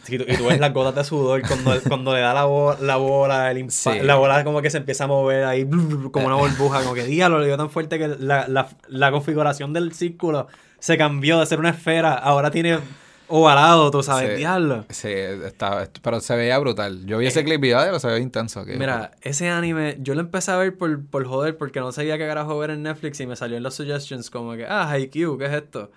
[0.02, 2.96] Sí, y tú ves las gotas de sudor cuando, cuando le da la, bo- la
[2.96, 3.90] bola, el Sí.
[4.00, 5.68] la bola como que se empieza a mover ahí
[6.10, 9.74] como una burbuja, como que diablo, le dio tan fuerte que la, la, la configuración
[9.74, 10.46] del círculo
[10.78, 12.78] se cambió de ser una esfera, ahora tiene
[13.26, 14.36] ovalado, tú sabes, Sí.
[14.36, 14.86] diablo.
[14.88, 17.04] Sí, estaba, pero se veía brutal.
[17.04, 18.62] Yo vi ese clip y ya, se ve intenso.
[18.66, 22.16] Eh, Mira, ese anime, yo lo empecé a ver por, por joder, porque no sabía
[22.16, 25.36] qué carajo ver en Netflix y me salió en los suggestions como que, ah, Haikyuu,
[25.36, 25.90] ¿qué es esto?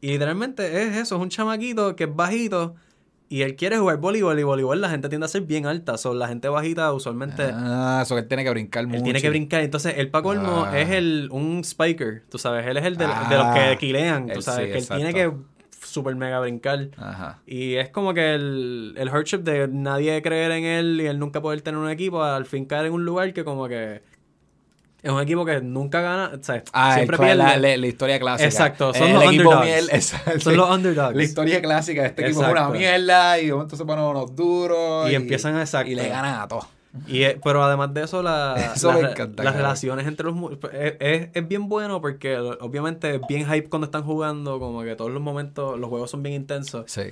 [0.00, 2.74] Y literalmente es eso, es un chamaquito que es bajito
[3.28, 5.96] Y él quiere jugar voleibol y voleibol la gente tiende a ser bien alta.
[5.98, 7.44] Son la gente bajita usualmente...
[7.52, 8.96] Ah, eso que él tiene que brincar mucho.
[8.98, 9.60] Él tiene que brincar.
[9.62, 10.76] Entonces, él para colmo Ah.
[10.80, 12.66] es el, un spiker, tú sabes.
[12.66, 13.54] Él es el de, de los Ah.
[13.70, 14.66] que quilean, tú Él sabes.
[14.66, 15.32] sí, que él tiene que
[15.86, 16.88] super mega brincar.
[16.96, 17.38] Ajá.
[17.46, 21.40] Y es como que el, el hardship de nadie creer en él y él nunca
[21.40, 24.02] poder tener un equipo, al fin caer en un lugar que como que
[25.02, 27.34] es un equipo que nunca gana, o sea, Ah, siempre pierde.
[27.36, 28.46] la, la- la historia clásica.
[28.48, 29.66] Exacto, son El los underdogs.
[29.92, 30.40] exacto.
[30.40, 31.16] Son los underdogs.
[31.16, 34.34] La historia clásica de este equipo es una mierda y de momento se ponen unos
[34.36, 35.10] duros.
[35.10, 35.90] Y empiezan a- exacto.
[35.90, 36.66] Y le ganan a todos.
[37.06, 40.34] Y es- pero además de eso, la, Eso encanta, las relaciones entre los...
[40.72, 45.10] es, es bien bueno porque obviamente es bien hype cuando están jugando, como que todos
[45.12, 46.84] los momentos, los juegos son bien intensos.
[46.88, 47.02] Sí.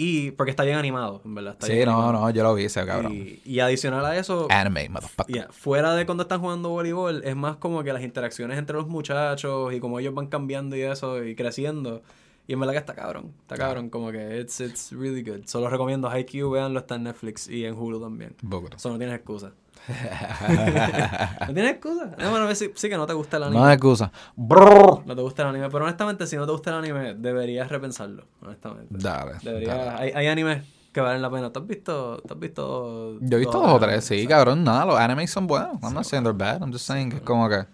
[0.00, 1.54] Y porque está bien animado, en verdad.
[1.54, 2.26] Está Sí, bien no, animado.
[2.26, 3.12] no, yo lo vi ese cabrón.
[3.12, 5.34] Y, y adicional a eso, Anime, motherfucker.
[5.34, 8.86] Ya, fuera de cuando están jugando voleibol, es más como que las interacciones entre los
[8.86, 12.02] muchachos y cómo ellos van cambiando y eso y creciendo.
[12.46, 15.46] Y en verdad que está cabrón, está cabrón, como que it's, it's really good.
[15.46, 18.36] Solo recomiendo Haikyuu, véanlo, está en Netflix y en Hulu también.
[18.40, 18.76] Bogotá.
[18.76, 19.52] Eso no tienes excusa.
[19.88, 22.10] No tienes excusa.
[22.18, 23.60] No, bueno, sí, sí que no te gusta el anime.
[23.60, 24.12] No hay excusa.
[24.36, 28.24] No te gusta el anime, pero honestamente si no te gusta el anime, deberías repensarlo,
[28.42, 28.88] honestamente.
[28.90, 29.32] Dale.
[29.42, 29.90] Deberías, dale.
[29.98, 31.52] hay, hay animes que valen la pena.
[31.52, 32.20] ¿Te has visto?
[32.26, 33.18] ¿Te has visto?
[33.20, 34.64] Yo he visto dos o tres, sí, cabrón.
[34.64, 35.78] Nada, los animes son buenos.
[35.82, 36.60] I'm not saying they're bad.
[36.60, 37.66] I'm just saying que es como que.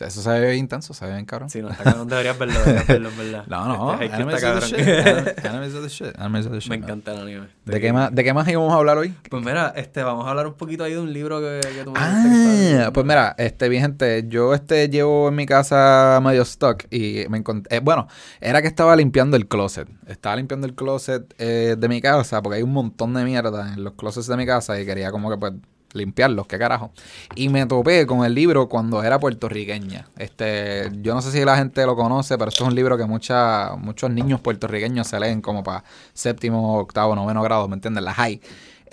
[0.00, 1.50] Eso se ve bien intenso, se ve bien cabrón.
[1.50, 2.08] Sí, no, está cabrón.
[2.08, 3.44] Deberías verlo, deberías verlo, en verdad.
[3.48, 4.70] No, no, Este, animes está cabrón.
[4.70, 5.44] shit.
[5.46, 6.14] Animes are the shit.
[6.18, 6.70] Animes are the shit.
[6.70, 6.84] Me man.
[6.84, 7.46] encanta el anime.
[7.64, 9.14] ¿De qué, más, ¿De qué más íbamos a hablar hoy?
[9.30, 11.92] Pues mira, este, vamos a hablar un poquito ahí de un libro que, que tú
[11.92, 16.42] me que Ah, pues mira, este, bien gente, yo este llevo en mi casa medio
[16.42, 18.08] stock y me encontré, eh, bueno,
[18.40, 22.56] era que estaba limpiando el closet, estaba limpiando el closet eh, de mi casa porque
[22.56, 25.36] hay un montón de mierda en los closets de mi casa y quería como que
[25.36, 25.52] pues
[25.94, 26.92] limpiarlos, qué carajo.
[27.34, 30.08] Y me topé con el libro cuando era puertorriqueña.
[30.16, 33.04] Este, yo no sé si la gente lo conoce, pero esto es un libro que
[33.04, 38.04] mucha, muchos niños puertorriqueños se leen como para séptimo, octavo, noveno grado, ¿me entiendes?
[38.04, 38.40] La high.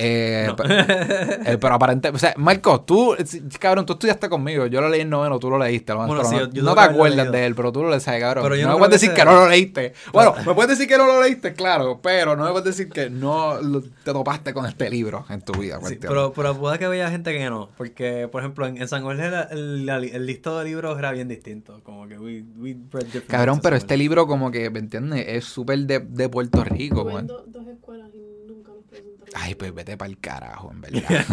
[0.01, 0.55] Eh, No.
[0.65, 3.15] eh, pero aparentemente, o sea, Marco, tú,
[3.59, 6.39] cabrón, tú estudiaste conmigo, yo lo leí en noveno, tú lo leíste, lo Bueno, probable.
[6.39, 8.43] sí, yo- yo no te acuerdas de él, pero tú lo leíste, cabrón.
[8.43, 9.93] Pero yo no no me puedes decir que no lo leíste.
[10.13, 13.09] Bueno, me puedes decir que no lo leíste, claro, pero no me puedes decir que
[13.09, 15.79] no lo- te topaste con este libro en tu vida.
[15.79, 17.69] ¿me Sí, pero, pero puede que haya gente que no.
[17.77, 21.11] Porque, por ejemplo, en, en San Jorge la- el, la- el listado de libros era
[21.11, 21.81] bien distinto.
[21.83, 25.25] Como que we, we read different Cabrón, pero este libro como que, ¿me entiendes?
[25.27, 27.01] Es súper de, de Puerto Rico.
[27.01, 29.18] Tuve como- en do- dos escuelas y nunca nos presentaron.
[29.35, 31.03] Ay, pues vete para el carajo, en verdad.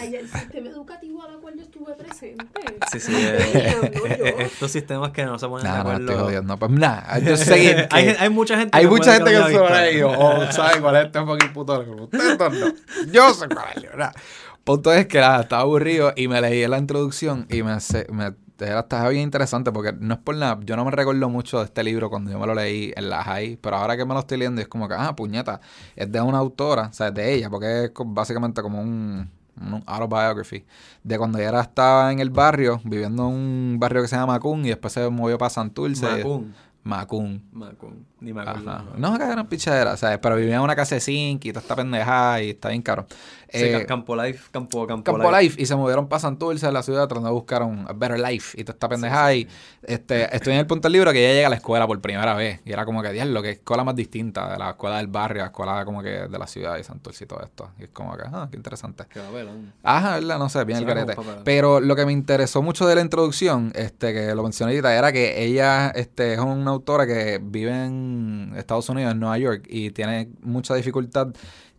[0.00, 2.44] Ay, el sistema educativo al cual yo estuve presente.
[2.90, 3.12] Sí, sí.
[3.14, 4.06] Eh, no, yo.
[4.06, 6.10] eh, estos sistemas que no se ponen de Nada, no, acuerdo.
[6.12, 6.56] estoy jodiendo.
[6.58, 7.88] Pues nada, yo sé que...
[7.90, 9.84] hay, hay mucha gente Hay que mucha gente que se haya lo ha visto.
[9.84, 11.80] leído o sabe cuál es este fucking puto.
[11.80, 13.12] Ustedes no.
[13.12, 14.22] Yo sé cuál es.
[14.64, 18.32] Punto es que nada, estaba aburrido y me leí la introducción y me, se- me
[18.66, 21.64] era, estaba bien interesante porque no es por nada, yo no me recuerdo mucho de
[21.66, 24.20] este libro cuando yo me lo leí en la high, pero ahora que me lo
[24.20, 25.60] estoy leyendo es como que, ah, puñeta,
[25.96, 29.82] es de una autora, o sea, es de ella, porque es básicamente como un, un
[29.86, 30.64] autobiography,
[31.02, 34.34] de cuando ella era- estaba en el barrio, viviendo en un barrio que se llama
[34.34, 36.06] Macún y después se movió para Santurce.
[36.18, 36.54] Macún.
[36.82, 37.42] Macún.
[37.52, 38.06] Macún.
[38.20, 38.70] Ni me acuerdo.
[38.70, 38.84] Ajá.
[38.96, 40.18] No, que eran pichadera, ¿sabes?
[40.20, 43.06] Pero vivía en una casa de zinc y toda esta pendejada y está bien caro.
[43.52, 46.84] Eh, Ca- Campo Life, Campo, Campo, Campo Life y se movieron para Santurce de la
[46.84, 49.48] ciudad tratando de buscar un better life y toda esta pendejada y
[49.82, 52.34] este, estoy en el punto del libro que ella llega a la escuela por primera
[52.34, 55.40] vez y era como que, diablo, que escuela más distinta de la escuela del barrio,
[55.42, 57.70] la escuela como que de la ciudad y Santurce y todo esto.
[57.80, 59.04] Y es como que, ah, qué interesante.
[59.32, 59.52] Ver, ¿no?
[59.82, 60.38] Ajá, ¿verdad?
[60.38, 61.16] No sé, bien el carete.
[61.44, 65.10] Pero lo que me interesó mucho de la introducción, este, que lo mencioné ahorita, era
[65.10, 68.09] que ella este, es una autora que vive en
[68.56, 71.28] Estados Unidos, en Nueva York, y tiene mucha dificultad,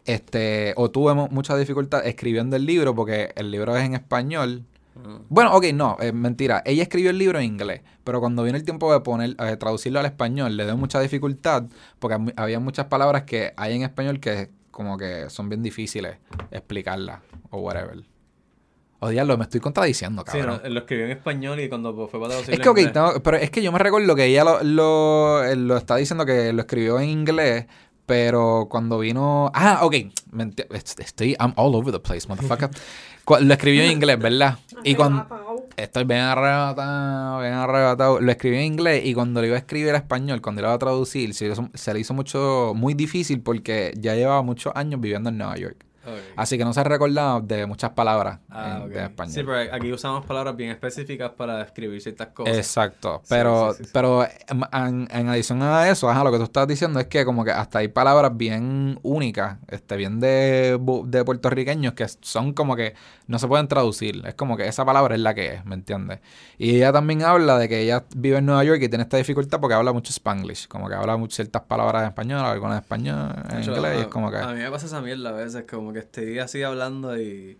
[0.05, 4.63] este, o tuve mu- mucha dificultad escribiendo el libro, porque el libro es en español.
[4.95, 5.19] Ah.
[5.29, 6.61] Bueno, ok, no, es mentira.
[6.65, 9.99] Ella escribió el libro en inglés, pero cuando vino el tiempo de poner, eh, traducirlo
[9.99, 11.63] al español, le dio mucha dificultad,
[11.99, 16.15] porque había muchas palabras que hay en español que como que son bien difíciles
[16.49, 18.03] explicarlas, o whatever.
[19.03, 20.61] O diablo, me estoy contradiciendo, Sí, cabrón.
[20.63, 22.77] no, lo escribió en español y cuando fue para traducirlo Es que, ok,
[23.15, 26.23] en pero es que yo me recuerdo que ella lo, lo, eh, lo está diciendo
[26.25, 27.65] que lo escribió en inglés,
[28.05, 29.51] pero cuando vino...
[29.55, 29.95] Ah, ok,
[30.99, 31.35] estoy...
[31.39, 32.69] I'm all over the place, motherfucker.
[33.39, 34.57] Lo escribió en inglés, ¿verdad?
[34.83, 35.25] Y cuando...
[35.77, 38.19] Estoy bien arrebatado, bien arrebatado.
[38.19, 40.73] Lo escribí en inglés y cuando lo iba a escribir a español, cuando lo iba
[40.73, 44.99] a traducir, se, hizo- se le hizo mucho, muy difícil porque ya llevaba muchos años
[44.99, 45.85] viviendo en Nueva York.
[46.35, 49.33] Así que no se recordaba de muchas palabras Ah, en, de español.
[49.33, 52.57] Sí, pero aquí usamos palabras bien específicas para describir ciertas cosas.
[52.57, 53.89] Exacto, pero, sí, sí, sí.
[53.93, 57.45] pero en, en adición a eso, ajá, lo que tú estás diciendo es que como
[57.45, 62.95] que hasta hay palabras bien únicas, este, bien de, de puertorriqueños que son como que
[63.27, 66.19] no se pueden traducir, es como que esa palabra es la que es, ¿me entiendes?
[66.57, 69.59] Y ella también habla de que ella vive en Nueva York y tiene esta dificultad
[69.59, 73.33] porque habla mucho spanglish, como que habla muchas ciertas palabras en español, algunas en español,
[73.49, 74.37] en inglés, y es como que...
[74.37, 77.57] a mí me pasa esa mierda a veces, como que estoy así hablando y,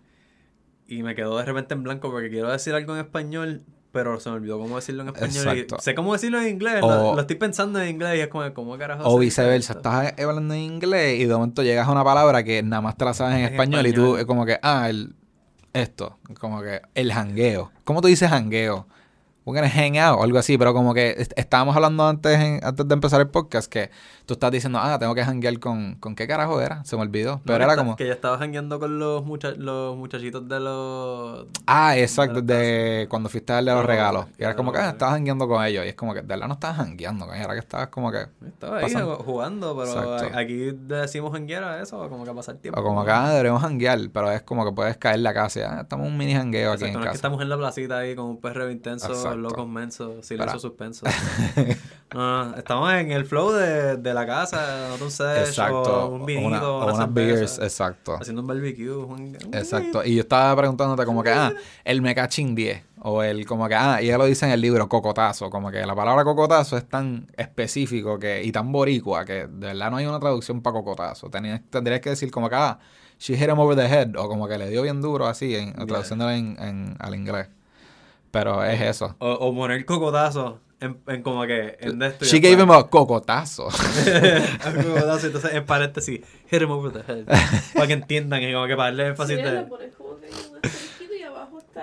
[0.88, 4.30] y me quedo de repente en blanco porque quiero decir algo en español, pero se
[4.30, 5.58] me olvidó cómo decirlo en español.
[5.58, 8.28] Y sé cómo decirlo en inglés, O- lo, lo estoy pensando en inglés y es
[8.28, 9.04] como, ¿cómo carajo?
[9.06, 12.82] O viceversa, estás hablando en inglés y de momento llegas a una palabra que nada
[12.82, 15.16] más te la sabes en, En español, y tú es como que, ah, el,
[15.74, 17.72] esto, como que el jangueo.
[17.84, 18.88] ¿Cómo tú dices jangueo?
[19.44, 22.60] We're gonna hang out o algo así, pero como que est- estábamos hablando antes en-
[22.64, 23.90] antes de empezar el podcast que
[24.28, 26.84] tú estás diciendo, ah, tengo que janguear con, ¿con qué carajo era?
[26.86, 29.26] Se me olvidó, No, pero que era está- como, Que ya estaba jangueando con los,
[29.26, 31.48] mucha- los muchachitos de los...
[31.66, 34.26] ah, exacto, de de cuando fuiste a darle los Los- regalos.
[34.38, 35.86] Y era como que, ah, estabas jangueando con ellos.
[35.86, 38.12] Y es como que, de verdad no estabas jangueando con ellos, era que estabas como
[38.12, 38.28] que...
[38.46, 39.16] Estaba ahí Pasando.
[39.18, 40.38] jugando, pero Exacto.
[40.38, 42.80] aquí decimos janguear a eso, como que a pasar tiempo.
[42.80, 45.82] O como que, ah, deberíamos janguear, pero es como que puedes caer la casa ah,
[45.82, 47.16] estamos en un mini jangueo aquí Exacto, en no es que casa.
[47.16, 49.31] estamos en la placita ahí con un perreo intenso, Exacto.
[49.38, 51.06] Locos mensos, silencio suspenso.
[52.14, 56.08] no, no, estamos en el flow de, de la casa, no un sesh, Exacto.
[56.08, 58.18] o un vinito, Una- o una unas beers, exacto.
[58.20, 58.90] haciendo un barbecue.
[58.96, 60.04] un- Exacto.
[60.04, 62.84] Y yo estaba preguntándote como que, ah, el mecachín 10.
[63.04, 65.50] O el como que, ah, y ella lo dice en el libro, cocotazo.
[65.50, 69.90] Como que la palabra cocotazo es tan específico que y tan boricua que de verdad
[69.90, 71.28] no hay una traducción para cocotazo.
[71.30, 72.78] Tenías, tendrías que decir como que, ah,
[73.20, 74.16] she hit him over the head.
[74.18, 77.48] O como que le dio bien duro así, en, traduciéndolo en, en- al inglés.
[78.32, 79.16] Pero es eso.
[79.20, 83.68] O, o poner cocotazo en, en como que en esto She gave him a cocotazo.
[84.76, 87.26] Un cocotazo, entonces en paréntesis, hit him over the head.
[87.76, 89.66] para que entiendan y como que para darle Sí, énfasis de...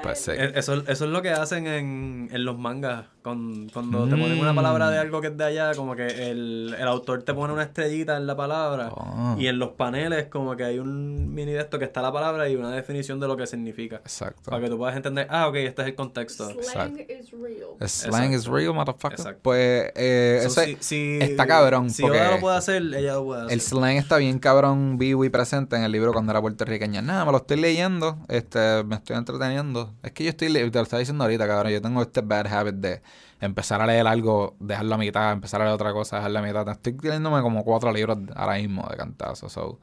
[0.03, 0.29] Pues.
[0.29, 3.07] Eh, Eso, eso es lo que hacen en, en los mangas.
[3.23, 5.01] Con, cuando te ponen una palabra de Mm.
[5.03, 8.27] algo que es de allá, como que el, el autor te pone una estrellita en
[8.27, 8.89] la palabra.
[8.91, 9.35] Oh.
[9.39, 12.49] Y en los paneles, como que hay un mini de esto que está la palabra
[12.49, 13.97] y una definición de lo que significa.
[13.97, 14.51] Exacto.
[14.51, 16.49] Para que tú puedas entender, ah, ok, este es el contexto.
[16.63, 17.89] Slang is real.
[17.89, 18.57] Slang is Exacto.
[18.57, 19.19] real, motherfucker.
[19.19, 19.41] Exacto.
[19.43, 23.25] Pues, eh, So, ese- si- si- está cabrón, Si porque- lo puede hacer, ella lo
[23.27, 23.53] puede hacer.
[23.53, 27.03] El slang está bien cabrón vivo y presente en el libro cuando era puertorriqueña.
[27.03, 29.78] Nada, me lo estoy leyendo, este, me estoy entreteniendo.
[30.03, 32.75] Es que yo estoy, te lo estaba diciendo ahorita, cabrón, yo tengo este bad habit
[32.77, 33.03] de
[33.41, 36.69] empezar a leer algo, dejarlo a mitad, empezar a leer otra cosa, dejarlo a mitad.
[36.69, 39.79] Estoy leyéndome como cuatro libros ahora mismo de cantazo, so,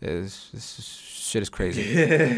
[0.00, 1.80] it's- it's- shit is crazy.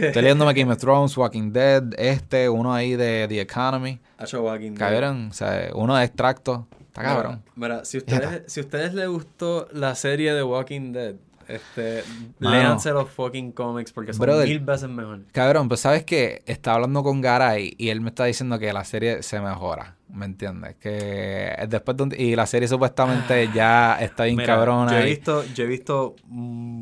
[0.07, 4.01] estoy leyéndome Game of Thrones, Walking Dead, este, uno ahí de The Economy.
[4.33, 4.73] Walking.
[4.75, 6.66] Cabrón, o sea, uno de extracto.
[6.88, 7.42] Está cabrón.
[7.55, 11.14] Mira, mira, si ustedes, si ustedes les gustó la serie de Walking Dead,
[11.48, 12.04] este,
[12.38, 14.46] léanse los fucking comics porque son Brother.
[14.46, 15.20] mil veces mejor.
[15.32, 18.84] Cabrón, pues sabes que estaba hablando con Garay y él me está diciendo que la
[18.84, 20.76] serie se mejora, ¿me entiendes?
[20.76, 24.92] Que después de un- y la serie supuestamente ya está bien Mira, cabrona.
[24.92, 26.14] Yo he y- visto, yo he visto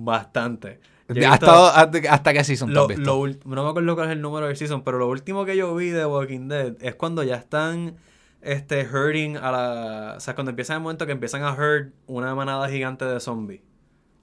[0.05, 0.81] bastante.
[1.09, 3.27] He hasta, hasta qué season lo- visto?
[3.27, 5.73] lo no me acuerdo cuál es el número del season, pero lo último que yo
[5.77, 7.95] vi de Walking Dead es cuando ya están
[8.43, 12.35] este herding a la, o sea, cuando empieza el momento que empiezan a herd una
[12.35, 13.61] manada gigante de zombies.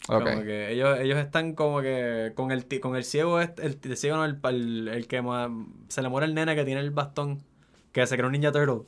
[0.07, 4.17] Como que ellos, ellos están como que con el, con el ciego, el, el ciego
[4.17, 5.23] no, el, el, el que
[5.87, 7.41] se le muere el nene que tiene el bastón,
[7.93, 8.81] que se creó un Ninja Turtle.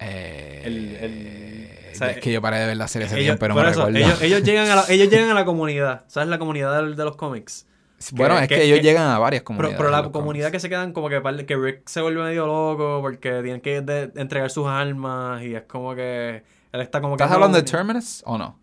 [0.00, 3.38] Eh, el- el- o sea, es que yo paré de ver la serie hace Ellos,
[3.38, 6.28] tiempo, pero me eso, ellos, ellos llegan a la, ellos llegan a la comunidad, ¿sabes?
[6.28, 7.66] La comunidad de, los cómics.
[8.12, 9.76] bueno, que- es que, que- ellos que- llegan a varias comunidades.
[9.76, 10.52] pero la comunidad cómics.
[10.52, 14.10] que se quedan como que, que Rick se vuelve medio loco porque tienen que de-
[14.16, 17.22] entregar sus armas y es como que él está como que...
[17.22, 18.58] ¿Estás no, hablando de Terminus o no?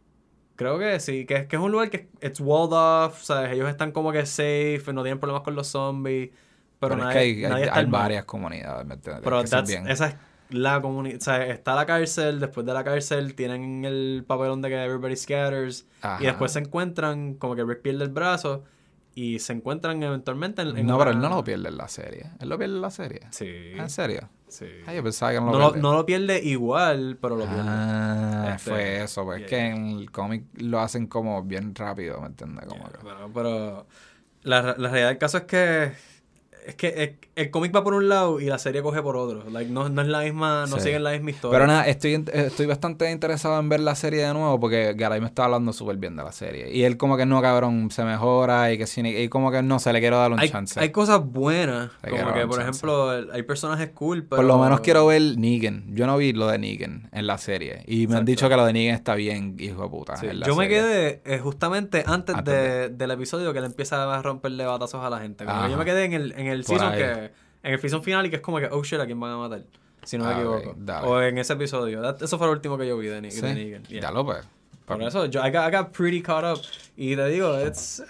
[0.60, 3.54] Creo que sí, que, es- que es un lugar que it's walled off, ¿sabes?
[3.54, 6.32] Ellos están como que safe, no tienen problemas con los zombies,
[6.82, 9.24] pero, Pero, nadie, es que hay, nadie hay- está hay varias comunidades, ¿me entiendes?
[9.24, 9.88] Pero bien.
[9.88, 10.16] esa es
[10.50, 14.68] la comunidad, o sea, está la cárcel, después de la cárcel tienen el papelón de
[14.70, 16.22] que everybody scatters Ajá.
[16.22, 18.66] y después se encuentran, como que Rick pierde el brazo
[19.16, 22.26] y se encuentran eventualmente en, en No, pero él no lo pierde en la serie.
[22.40, 23.22] Él lo pierde en la serie.
[23.32, 23.48] Sí.
[23.76, 24.28] ¿En serio?
[24.50, 24.66] Sí.
[24.86, 25.82] Ay, yo pensaba que no lo No pierde.
[25.82, 27.64] no lo pierde igual, pero lo pierde.
[27.66, 29.48] Ah, Este, fue eso, pues yeah.
[29.48, 32.66] que en el cómic lo hacen como bien rápido, ¿me entiendes?
[32.68, 33.88] Como que- Bueno, pero
[34.44, 35.92] la, la realidad del caso es que
[36.66, 39.44] es que el, el cómic va por un lado y la serie coge por otro.
[39.50, 40.84] Like, no, no es la misma, no Sí.
[40.84, 41.56] siguen la misma historia.
[41.58, 45.28] Pero nada, estoy, estoy bastante interesado en ver la serie de nuevo porque Garay me
[45.28, 46.72] está hablando súper bien de la serie.
[46.72, 49.80] Y él como que no, cabrón, se mejora y que sí, y como que no
[49.80, 50.80] se le quiero dar un hay, chance.
[50.80, 52.62] hay cosas buenas, Le como que por chance.
[52.70, 54.38] ejemplo, hay personajes cool, pero...
[54.38, 55.86] Por lo menos quiero ver Negan.
[55.96, 57.84] Yo no vi lo de Negan en la serie.
[57.88, 60.18] Y me han dicho que lo de Negan está bien, hijo de puta.
[60.18, 63.66] Sí, en la Yo me quedé eh, justamente antes, Antes de, del episodio que él
[63.66, 65.46] empieza a romperle batazos a la gente.
[65.46, 65.72] Como que Ajá.
[65.72, 67.00] yo me quedé en el, en el Por season ahí.
[67.00, 67.32] que...
[67.62, 69.38] En el season final y que es como que, oh shit, ¿a quién van a
[69.38, 69.64] matar?
[70.04, 70.76] Si no me Ah, equivoco.
[70.78, 71.08] dale.
[71.08, 72.02] O en ese episodio.
[72.02, 73.84] That- eso fue lo último que yo vi de, Ni- de Negan.
[73.84, 74.02] yeah.
[74.04, 74.46] Ya lo pues.
[74.86, 76.64] Por eso, yo, I, got, I got pretty caught up.
[76.98, 78.06] Y te digo, it's, eh,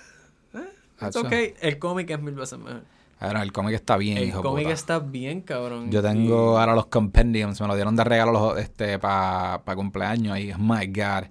[0.55, 1.21] it's Hacho.
[1.21, 1.55] okay.
[1.61, 2.83] El cómic es mil veces mejor.
[3.21, 4.73] Ahora, el cómic está bien, El hijo cómic puta.
[4.75, 5.91] está bien, cabrón.
[5.91, 10.53] Yo tengo ahora los compendiums, me lo dieron de regalo los, este, para cumpleaños y,
[10.53, 11.25] oh my God,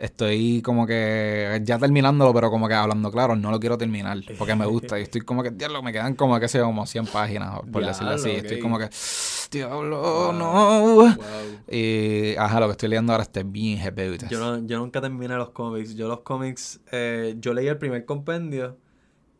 [0.00, 4.54] estoy como que ya terminándolo, pero como que hablando claro, no lo quiero terminar porque
[4.56, 7.60] me gusta y estoy como que, diablo, me quedan como que sé, como 100 páginas,
[7.70, 8.24] por decirlo así.
[8.30, 8.88] Diablo, Estoy como que,
[9.50, 10.32] diablo, Wow.
[10.32, 10.92] no.
[10.94, 11.14] Wow.
[11.70, 14.18] Y, ajá, lo que estoy leyendo ahora está bien heavy.
[14.30, 15.94] Yo, no- yo nunca terminé los cómics.
[15.94, 18.76] Yo los cómics, eh, yo leí el primer compendio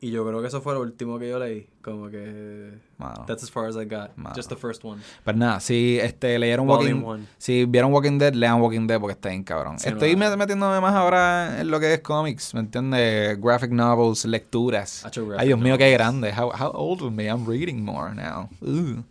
[0.02, 1.66] y yo creo que eso fue lo último que yo leí.
[1.82, 2.72] Como que...
[2.98, 3.24] Mano.
[3.26, 4.16] That's as far as I got.
[4.16, 4.34] Mano.
[4.34, 5.00] Just the first one.
[5.24, 7.26] Pero nada, si este, leyeron Volume Walking one.
[7.38, 9.78] Si vieron Walking Dead, lean Walking Dead porque está bien cabrón.
[9.78, 10.24] Sí, Estoy no.
[10.26, 13.38] met- metiéndome más ahora en lo que es cómics, ¿me entiendes?
[13.40, 15.02] Graphic novels, lecturas.
[15.04, 15.98] Graphic Ay, Dios mío, qué novels.
[15.98, 16.32] grande.
[16.32, 17.26] How, how old of me?
[17.26, 18.48] I'm reading more now.
[18.62, 19.02] Ugh.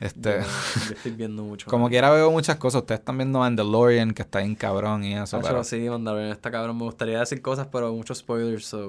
[0.00, 1.68] Este, estoy viendo mucho.
[1.70, 2.80] como quiera veo muchas cosas.
[2.80, 6.50] Ustedes están viendo Mandalorian, que está bien cabrón y eso, Hacho, pero sí, Mandalorian está
[6.50, 6.78] cabrón.
[6.78, 8.86] Me gustaría decir cosas, pero muchos spoilers, so...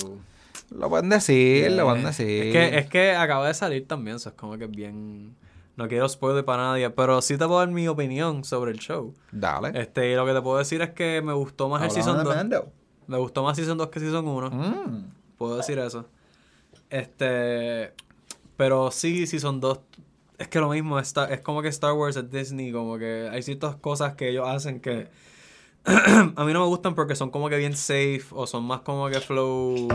[0.72, 2.48] lo pueden decir, lo pueden decir.
[2.48, 5.36] Es que, es que acaba de salir también, eso es como que bien...
[5.78, 9.14] No quiero spoiler para nadie, pero sí te puedo dar mi opinión sobre el show.
[9.32, 9.72] Dale.
[9.80, 12.24] Este, y lo que te puedo decir es que me gustó más el Season de
[12.24, 12.36] 2.
[12.36, 12.72] Mando.
[13.08, 14.50] Me gustó más Season 2 que Season 1.
[14.50, 15.06] Mm.
[15.38, 16.06] Puedo decir eso.
[16.90, 17.94] Este...
[18.58, 19.80] Pero sí, Season 2...
[20.38, 23.42] Es que lo mismo, es, es como que Star Wars es Disney, como que hay
[23.42, 25.08] ciertas cosas que ellos hacen que...
[25.86, 29.10] a mí no me gustan porque son como que bien safe o son más como
[29.10, 29.88] que flow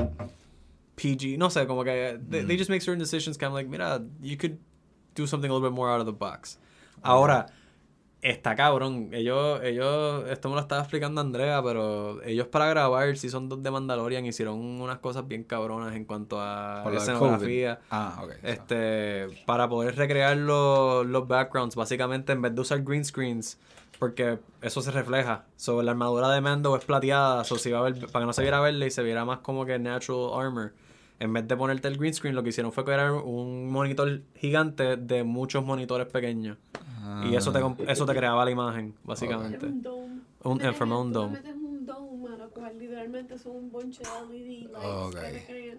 [0.97, 2.47] PG, no sé, como que they, Mm.
[2.49, 4.57] they just make certain decisions kind of like, mira, you could
[5.15, 6.59] do something a little bit more out of the box.
[7.03, 7.47] Ahora,
[8.23, 13.17] está cabrón, ellos, ellos, esto me lo estaba explicando Andrea, pero ellos para grabar el
[13.19, 17.79] Season 2 de Mandalorian hicieron unas cosas bien cabronas en cuanto a Por escenografía.
[17.91, 18.33] Ah, ok.
[18.43, 23.59] Este, para poder recrear los, los backgrounds, básicamente en vez de usar green screens,
[23.99, 25.45] porque eso se refleja.
[25.57, 28.33] Sobre la armadura de Mando es plateada, so si va a ver, para que no
[28.33, 30.73] se viera verde y se viera más como que natural armor.
[31.19, 34.97] En vez de ponerte el green screen, lo que hicieron fue crear un monitor gigante
[34.97, 36.59] de muchos monitores pequeños.
[37.25, 39.65] Y eso te, comp- eso te creaba la imagen, básicamente.
[39.67, 40.07] Un dome.
[40.43, 40.61] Un-
[41.03, 41.33] un tú le dome.
[41.39, 44.75] metes un dome a lo cual literalmente son un bonche de LED lights
[45.07, 45.15] Ok.
[45.47, 45.77] que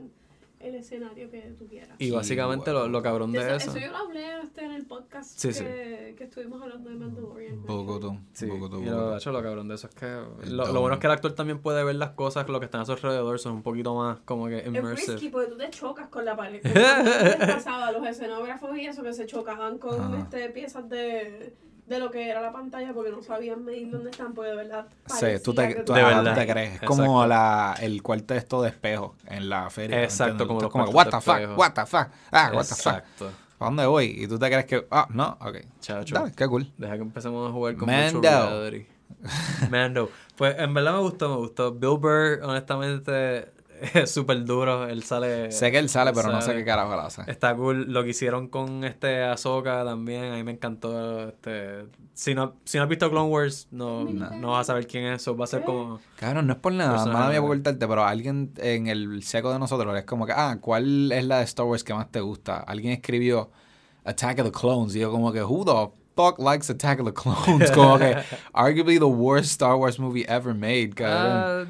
[0.60, 1.96] el escenario que tú quieras.
[2.00, 3.70] Y básicamente lo, lo cabrón de eso, eso.
[3.72, 5.64] eso yo lo hablé este, en el podcast Sí, sí.
[5.64, 7.64] que, que estuvimos hablando de Mandalorian.
[7.66, 9.18] Bogoto, Sí, Bogoto, y lo, Bogoto.
[9.18, 10.06] hecho, lo cabrón de eso es que
[10.50, 12.82] lo, lo bueno es que el actor también puede ver las cosas, lo que están
[12.82, 15.30] a su alrededor son un poquito más como que Es risky immersive.
[15.32, 16.62] porque tú te chocas con la pared.
[17.40, 20.18] Pasaba, los escenógrafos y eso que se chocaban con Ajá.
[20.20, 21.54] este, piezas de,
[21.88, 24.88] de lo que era la pantalla porque no sabían medir dónde están, porque de verdad.
[25.06, 26.34] Sí, tú te, que tú, De ajá, verdad.
[26.34, 26.74] tú te crees.
[26.76, 30.04] Es como la, el cuarto de esto de espejo en la feria.
[30.04, 32.94] Exacto, como los como, what the fuck, what the fuck, ah, what the fuck.
[32.94, 33.32] Exacto.
[33.58, 34.06] ¿Para dónde voy?
[34.18, 35.58] Y tú te crees que, ah, no, ok.
[35.80, 36.14] Chacho.
[36.14, 36.72] Dale, qué cool.
[36.78, 38.22] Deja que empecemos a jugar con Mando.
[38.22, 38.88] reality.
[39.72, 40.12] Mando.
[40.36, 41.72] Pues en verdad me gustó, me gustó.
[41.72, 43.52] Bill Burr, honestamente,
[43.94, 44.88] es súper duro.
[44.88, 45.52] Él sale.
[45.52, 47.24] Sé que él sale, pero no sé qué carajo él hace.
[47.28, 47.92] Está cool.
[47.92, 51.30] Lo que hicieron con este Ahsoka también, a mí me encantó.
[51.30, 54.30] Este, si no, si no has visto Clone Wars, no, No.
[54.32, 55.22] no vas a saber quién es.
[55.22, 56.00] Eso va a ser como.
[56.18, 59.60] Cabrón, no es por nada, mala mía por cortarte, pero alguien en el seco de
[59.60, 62.58] nosotros es como que, ah, ¿cuál es la de Star Wars que más te gusta?
[62.58, 63.50] Alguien escribió
[64.06, 67.14] Attack of the Clones y yo como que, who the fuck likes Attack of the
[67.14, 67.70] Clones?
[67.76, 68.16] Como que,
[68.54, 71.32] arguably the worst Star Wars movie ever made, cabrón.
[71.32, 71.66] Ah?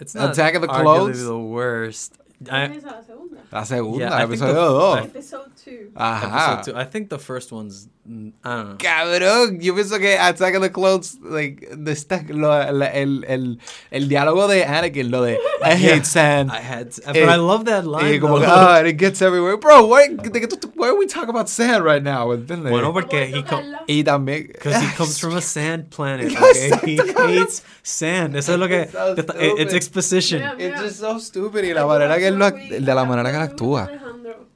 [0.00, 1.22] It's not Attack of the Clones?
[1.24, 2.16] the worst.
[2.40, 3.40] I, es la segunda?
[3.50, 5.04] la segunda, Yeah, think episodio the- 2.
[5.16, 5.90] Episode 2.
[5.96, 6.52] Ajá.
[6.54, 6.80] episode two.
[6.80, 7.88] I think the first one's.
[8.08, 8.76] mm, I don't know.
[8.78, 13.58] Cabrón, yo pienso que Attack of the Clones, like, desta- lo- la- el, el,
[13.90, 16.02] el diálogo de Anakin, lo de I hate Yeah.
[16.04, 16.50] sand.
[16.52, 18.14] I had, to- but Eh, I love that line.
[18.14, 18.54] Y como que, though.
[18.54, 19.56] ah, it gets everywhere.
[19.56, 20.46] Bro, why, de que
[20.76, 22.28] why are we talking about sand right now?
[22.32, 22.70] ¿Entiendes?
[22.70, 24.46] Bueno, porque he Como com- y también...
[24.52, 26.32] Because he comes from a sand planet.
[26.36, 26.70] Okay?
[26.84, 28.36] He hates sand.
[28.36, 28.86] Eso es lo que.
[28.92, 29.74] So it- it's stupid.
[29.74, 30.38] exposition.
[30.56, 31.64] Mira, It's just so stupid.
[31.64, 33.84] Y la manera que él lo, de la manera que él actúa.
[33.84, 34.48] Alejandro,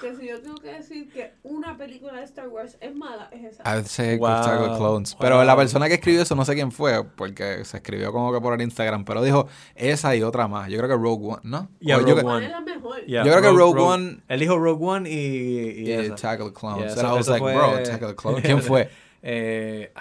[0.00, 3.28] que que si yo tengo que decir que una película de Star Wars es mala,
[3.32, 3.62] es esa.
[3.64, 5.12] I would say Wow, Clones.
[5.14, 5.20] wow.
[5.20, 8.40] Pero la persona que escribió eso, no sé quién fue, porque se escribió como que
[8.40, 10.68] por el Instagram, pero dijo esa y otra más.
[10.70, 11.68] Yo creo que Rogue One, ¿no?
[11.80, 12.22] Yeah, yo Rogue que- One.
[12.22, 13.04] ¿Cuál es la mejor?
[13.06, 15.14] Yeah, Yo creo que Rogue One- Él dijo Rogue One y.
[15.14, 16.14] y Y esa.
[16.14, 16.78] Attack of the Clones.
[16.78, 18.42] Yeah, And eso- I was like, fue- bro, Attack of the Clones.
[18.44, 18.88] ¿Quién fue?
[19.22, 20.00] Eh, ah,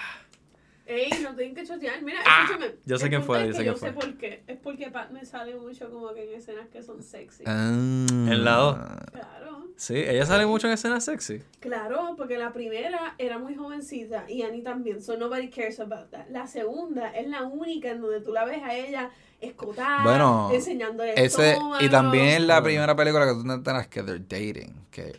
[0.88, 2.02] Ey, no tienen que chotear.
[2.02, 2.76] Mira, Ah, escúchame.
[2.86, 3.90] yo sé quién fue, es yo que sé quién yo fue.
[3.90, 4.44] sé por qué.
[4.48, 7.44] Es porque Pat me sale mucho como que en escenas que son sexy.
[7.46, 7.68] Ah.
[7.70, 9.06] En la.
[9.12, 9.68] Claro.
[9.76, 11.42] sí, ella sale mucho en escenas sexy.
[11.60, 16.28] Claro, porque la primera era muy jovencita y Annie también, so nobody cares about that.
[16.30, 21.14] La segunda es la única en donde tú la ves a ella escotada, Bueno, enseñándole
[21.16, 22.64] Ese, y también es la Mm.
[22.64, 24.74] primera película que tú te enteras que they're dating.
[24.90, 25.16] Que,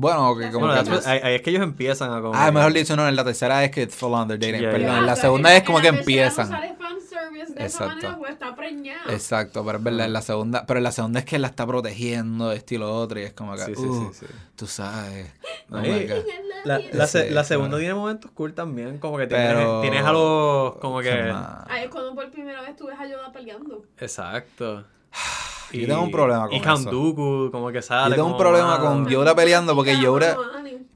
[0.00, 1.08] bueno, que como Bueno, que...
[1.08, 2.34] ahí, ahí es que ellos empiezan a como.
[2.34, 4.60] Ah, mejor dicho, no, en la tercera es que it's full on dating.
[4.60, 4.98] Yeah, Perdón, yeah.
[4.98, 6.50] en la segunda es como en que la tercera empiezan.
[6.50, 6.80] No
[7.60, 7.84] de Exacto.
[7.84, 9.12] esa manera porque está preñada.
[9.12, 11.66] Exacto, pero es verdad, en la segunda, pero en la segunda es que la está
[11.66, 14.32] protegiendo, esto y lo otro, y es como que, Sí, sí, uh, sí, sí.
[14.56, 15.32] tú sabes.
[15.70, 16.24] Oh God.
[16.64, 17.78] La, la, se- segunda claro.
[17.78, 19.80] tiene momentos cool también, como que tienes, Pero...
[19.80, 21.10] tienes algo como que...
[21.10, 23.82] Ahí es cuando por primera vez tú ves a Yoda peleando.
[23.98, 24.84] Exacto.
[25.72, 26.64] Yo tengo un problema con Y eso.
[26.64, 28.84] Count Dooku, como que sale Yo tengo un problema malo.
[28.84, 30.36] con Yoda peleando porque Yoda...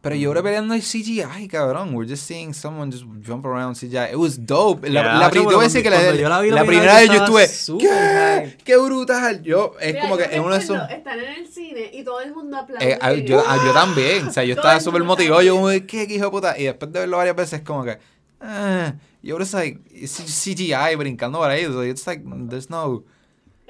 [0.00, 1.94] Pero Yoda peleando es CGI, cabrón.
[1.94, 4.10] We're just seeing someone just jump around CGI.
[4.12, 4.86] It was dope.
[4.86, 7.08] La, Ya, la, voy a decir que la, yo la vi la la primera vez
[7.08, 8.56] yo estuve, ¿qué?
[8.62, 9.42] ¡Qué brutal!
[9.42, 10.78] Yo, es Mira, como yo que en uno de esos...
[10.90, 12.90] Están en el cine y todo el mundo aplaude.
[12.92, 15.68] Eh, ah, yo, ah, yo también, o sea, yo estaba súper motivado, yo como.
[15.68, 16.58] ¿qué, qué hijo de puta?
[16.58, 17.98] Y después de verlo varias veces, como que,
[18.42, 23.04] ah, yo was like, it's CGI brincando por ahí, so it's like, there's no,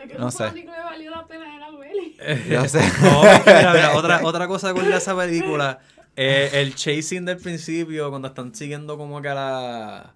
[0.05, 0.51] Es que no sé.
[0.51, 0.55] sé.
[0.55, 2.17] que me valió la pena era Belly.
[2.51, 2.81] yo sé.
[3.01, 5.81] No, mira, mira, otra, otra cosa con esa película,
[6.17, 10.15] eh, el chasing del principio, cuando están siguiendo como que a la...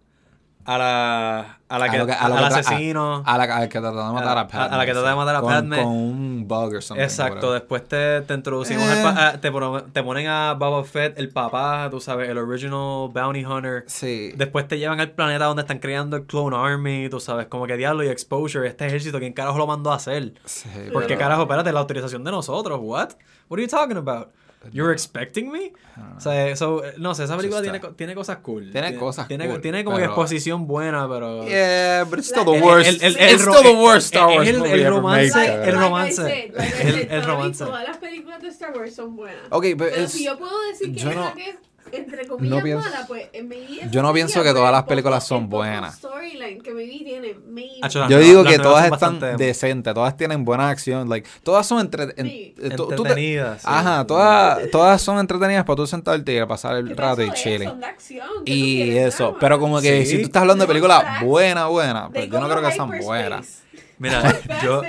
[0.71, 1.55] A la...
[1.71, 1.97] A la que...
[1.99, 3.23] A que- a al asesino.
[3.25, 4.75] A la, a la que trató de matar A- Padme.
[4.75, 5.77] a la que trató de matar a Padme.
[5.83, 7.03] Con un bug or something.
[7.03, 9.03] Exacto, después te, te introducimos Eh.
[9.03, 9.51] al te,
[9.93, 13.85] te ponen a Boba Fett, el papá, tú sabes, el original bounty hunter.
[13.87, 14.33] Sí.
[14.37, 17.77] Después te llevan al planeta donde están creando el Clone Army, tú sabes, como que
[17.79, 20.35] diablo y exposure, este ejército, ¿quién carajo lo mandó a hacer?
[20.45, 21.43] sí, ¿Por qué pero- carajo?
[21.43, 23.11] Espérate, la autorización de nosotros, what?
[23.49, 24.29] What are you talking about?
[24.73, 25.73] You're expecting me?
[26.17, 28.71] O sea, eso, no sé, esa película tiene, tiene cosas cool.
[28.71, 31.47] Tiene cosas tiene, cool, Tiene como que exposición buena, pero...
[31.49, 32.89] Yeah, but it's still the el- worst.
[32.89, 35.69] el- el- el it's still the worst Star el- Wars el- movie el ever romance-
[35.69, 36.23] el romance.
[36.23, 37.65] Like I said, like I El- said, romance.
[37.65, 39.41] Todas las películas de Star Wars son buenas.
[39.51, 41.59] Ok, pero Pero si yo puedo decir que yo es no- la que
[41.93, 45.49] entre comillas pienso- mala, pues en mi Yo no pienso que todas las películas son
[45.49, 45.97] buenas.
[45.97, 47.79] storyline que Maybe tiene, maybe.
[47.83, 51.81] Hacho, las Yo digo que todas están decentes, todas tienen buena acción, like, todas son
[51.81, 52.55] entre, en- Sí.
[52.61, 53.67] eh, tú- tú te- Entretenidas, sí.
[53.71, 57.69] Ajá, todas, todas son entretenidas para tú sentarte y pasar el ¿Qué rato y chilling.
[57.69, 58.29] Son de acción.
[58.45, 59.39] ¿qué tú Y eso, drama?
[59.41, 60.13] pero como que Sí.
[60.13, 62.91] si tú estás hablando de No, películas buenas, buenas, pues yo no creo que sean
[63.01, 63.63] buenas.
[63.99, 64.23] Mira,
[64.63, 64.83] yo,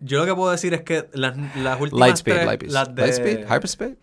[0.00, 2.70] yo lo que puedo decir es que las, las últimas Lightspeed, tres, Lightspeed.
[2.70, 3.02] las de...
[3.02, 3.94] Lightspeed, Hyperspeed?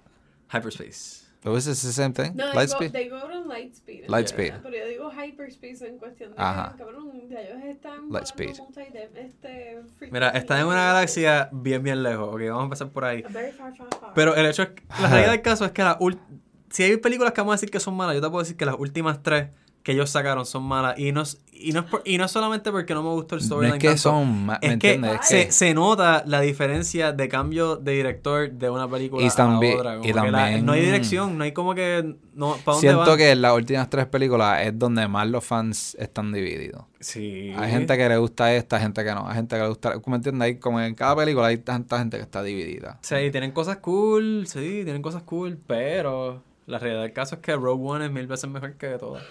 [0.56, 1.24] Hyperspace.
[1.44, 2.36] Was it the same thing?
[2.36, 2.92] No, they go, Lightspeed?
[2.92, 4.08] they go to Lightspeed.
[4.08, 4.54] Lightspeed.
[4.64, 6.74] Pero yo digo hyperspace en cuestión de Ajá.
[6.76, 8.56] cabrón, ellos están Lightspeed.
[9.16, 9.82] este,
[10.12, 12.30] Mira, están en una galaxia bien, bien lejos.
[12.34, 13.22] Ok, vamos a empezar por ahí.
[13.30, 14.14] Very far, far, far.
[14.16, 16.18] Pero el hecho es que, la realidad del caso es que la ul-
[16.72, 18.66] si hay películas que vamos a decir que son malas, yo te puedo decir que
[18.66, 19.50] las últimas tres
[19.86, 20.98] que ellos sacaron son malas.
[20.98, 21.22] Y no,
[21.54, 23.76] y no, es, por- y no es solamente porque no me gustó el No storyline.
[23.76, 24.02] es que tanto.
[24.02, 24.94] son, ma- ¿me Es que?
[24.96, 29.28] Es se, que- se nota la diferencia de cambio de director de una película Y
[29.28, 29.92] a también- otra.
[29.98, 32.16] Como y que la- también- no hay dirección, no hay como que...
[32.34, 35.96] No, ¿para dónde Siento que en las últimas tres películas es donde más los fans
[36.00, 36.84] están divididos.
[37.00, 37.54] Sí.
[37.56, 39.28] Hay gente que le gusta esta, hay gente que no.
[39.30, 40.02] Hay gente que le gusta.
[40.02, 40.42] ¿Cómo entiendes?
[40.48, 42.98] Hay, como en cada película hay tanta gente que está dividida.
[43.02, 47.56] Sí, tienen cosas cool, sí, tienen cosas cool, pero la realidad del caso es que
[47.56, 49.24] Rogue One es mil veces mejor que todas.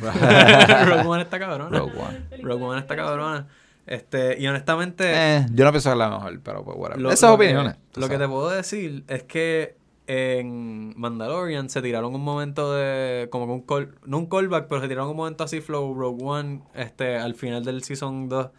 [0.00, 1.76] Rogue One está cabrona.
[1.78, 2.42] Rogue One.
[2.42, 3.48] Rogue One está cabrona.
[3.86, 7.00] Este, y honestamente, Eh, yo no pienso que es la mejor, pero pues whatever.
[7.02, 7.76] lo- Esas lo que- opiniones.
[7.90, 9.76] tú lo que te puedo decir es que
[10.06, 14.80] en Mandalorian se tiraron un momento de como que un call, no un callback, pero
[14.80, 18.50] se tiraron un momento así flow Rogue One este al final del season 2.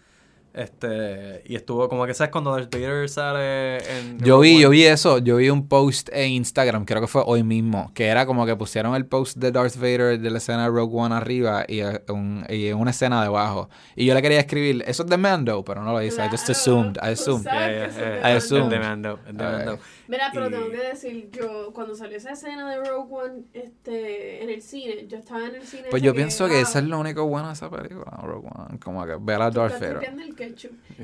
[0.53, 4.61] Este, y estuvo como que sabes cuando Darth Vader sale en Yo vi, One?
[4.61, 8.05] yo vi eso, yo vi un post en Instagram, creo que fue hoy mismo, que
[8.05, 11.15] era como que pusieron el post de Darth Vader de la escena de Rogue One
[11.15, 13.67] arriba y, eh, un- y una escena debajo.
[13.95, 16.45] Y yo le quería escribir, eso es de Mando, pero no lo hice, I just
[16.45, 17.45] Claro, assumed, I assumed.
[17.45, 18.17] Yeah, yeah, yeah.
[18.19, 18.61] I va a assume.
[18.63, 18.79] El de.
[18.79, 19.33] Mando, de.
[19.33, 19.79] Mando.
[20.14, 24.43] Mira, pero Y- tengo que decir, yo cuando salió esa escena de Rogue One este,
[24.43, 25.88] en el cine, yo estaba en el cine.
[25.89, 28.80] Pues yo pienso que ah, eso es lo único bueno de esa película, Rogue One,
[28.80, 30.03] como que ver a Darth Vader.
[30.20, 30.72] el ketchup.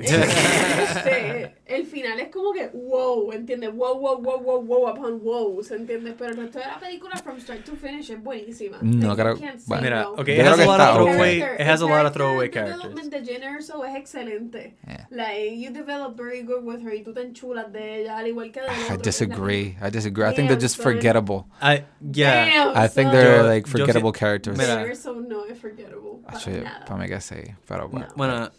[0.79, 3.73] Este, el final es como que wow, ¿entiendes?
[3.73, 6.13] Wow, wow, wow, wow, wow upon wow, ¿se entiende?
[6.17, 8.77] Pero el resto de la película, from start to finish, es buenísima.
[8.81, 9.35] No creo-
[9.65, 9.83] bueno.
[9.83, 10.11] Mira, no.
[10.13, 11.83] ok, Yo it creo has que a lot está of throwaway, Character- it has a
[11.83, 12.83] el lot of character throwaway characters.
[12.83, 14.75] development de Jyn Erso es excelente.
[14.87, 15.07] Yeah.
[15.09, 18.51] Like, you develop very good with her y tú te enchulas de ella, al igual
[18.51, 18.67] que de
[19.01, 19.77] disagree.
[19.81, 20.25] I disagree.
[20.25, 20.83] I think they're just son.
[20.83, 21.47] forgettable.
[21.61, 22.45] I, yeah.
[22.45, 23.15] Damn, I think son.
[23.15, 24.57] they're Yo- like yo forgettable characters.
[24.57, 24.75] Mira.
[24.75, 26.21] They're so no es forgettable.
[26.25, 26.85] Para Actually, nada.
[26.85, 28.07] para mí que sí, pero bueno.
[28.15, 28.51] Bueno, un- un po-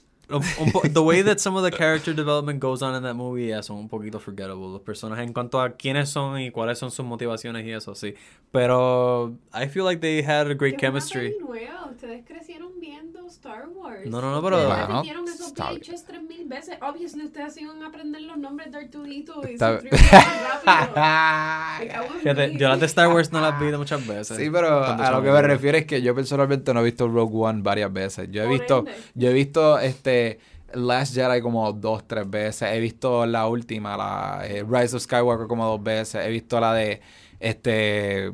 [0.93, 3.78] the way that some of the character development goes on in that movie, yeah, son
[3.78, 4.68] un poquito forgettable.
[4.72, 8.14] Los personajes en cuanto a quiénes son y cuáles son sus motivaciones y eso, sí.
[8.53, 11.35] Pero I feel like they had a great chemistry.
[11.41, 14.07] nueva, Ustedes crecieron viendo Star Wars.
[14.07, 15.53] No, no, no, pero- Ustedes repitieron esos.
[15.53, 16.76] VHS tres mil veces.
[16.81, 19.91] Obviously, ustedes iban a aprender los nombres de Arturito y Está rápido.
[22.59, 24.37] Yo las de Star Wars no las vi de muchas veces.
[24.37, 27.37] Sí, pero a lo que me refiero es que yo personalmente no he visto Rogue
[27.37, 28.28] One varias veces.
[28.31, 28.93] Yo he Por visto, ende.
[29.14, 30.20] yo he visto este
[30.73, 32.68] Last Jedi como dos, tres veces.
[32.73, 36.25] He visto la última, la eh, Rise of Skywalker como dos veces.
[36.25, 37.01] He visto la de
[37.41, 38.27] este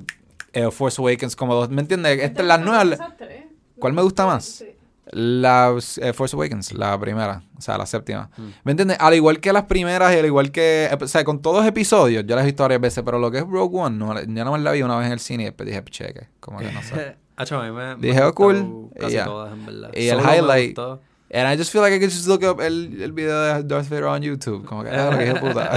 [0.53, 1.71] eh, Force Awakens como dos.
[1.71, 2.19] ¿Me entiendes?
[2.21, 3.15] Esta es la nueva.
[3.17, 3.45] Tres.
[3.79, 4.65] ¿Cuál me gusta más?
[5.13, 5.73] La
[6.03, 8.29] eh, Force Awakens, la primera, o sea, la séptima.
[8.65, 8.97] ¿Me entiendes?
[9.01, 12.25] Al igual que las primeras y al igual que, o sea, con todos los episodios,
[12.27, 14.51] yo las he visto varias veces, pero lo que es Rogue One, no, yo nada
[14.51, 16.83] más la vi una vez en el cine y después dije, cheque, como que no
[16.83, 17.17] sé.
[17.39, 18.89] Me, me Dije, oh, cool.
[18.99, 19.27] Casi Y ya.
[19.27, 19.91] todas, en verdad.
[19.95, 21.01] Y el me highlight- gustó.
[21.37, 23.91] And I just feel like I could just look up el, el video de Darth
[23.91, 25.77] Vader on YouTube, como que, ah, lo que dije puta.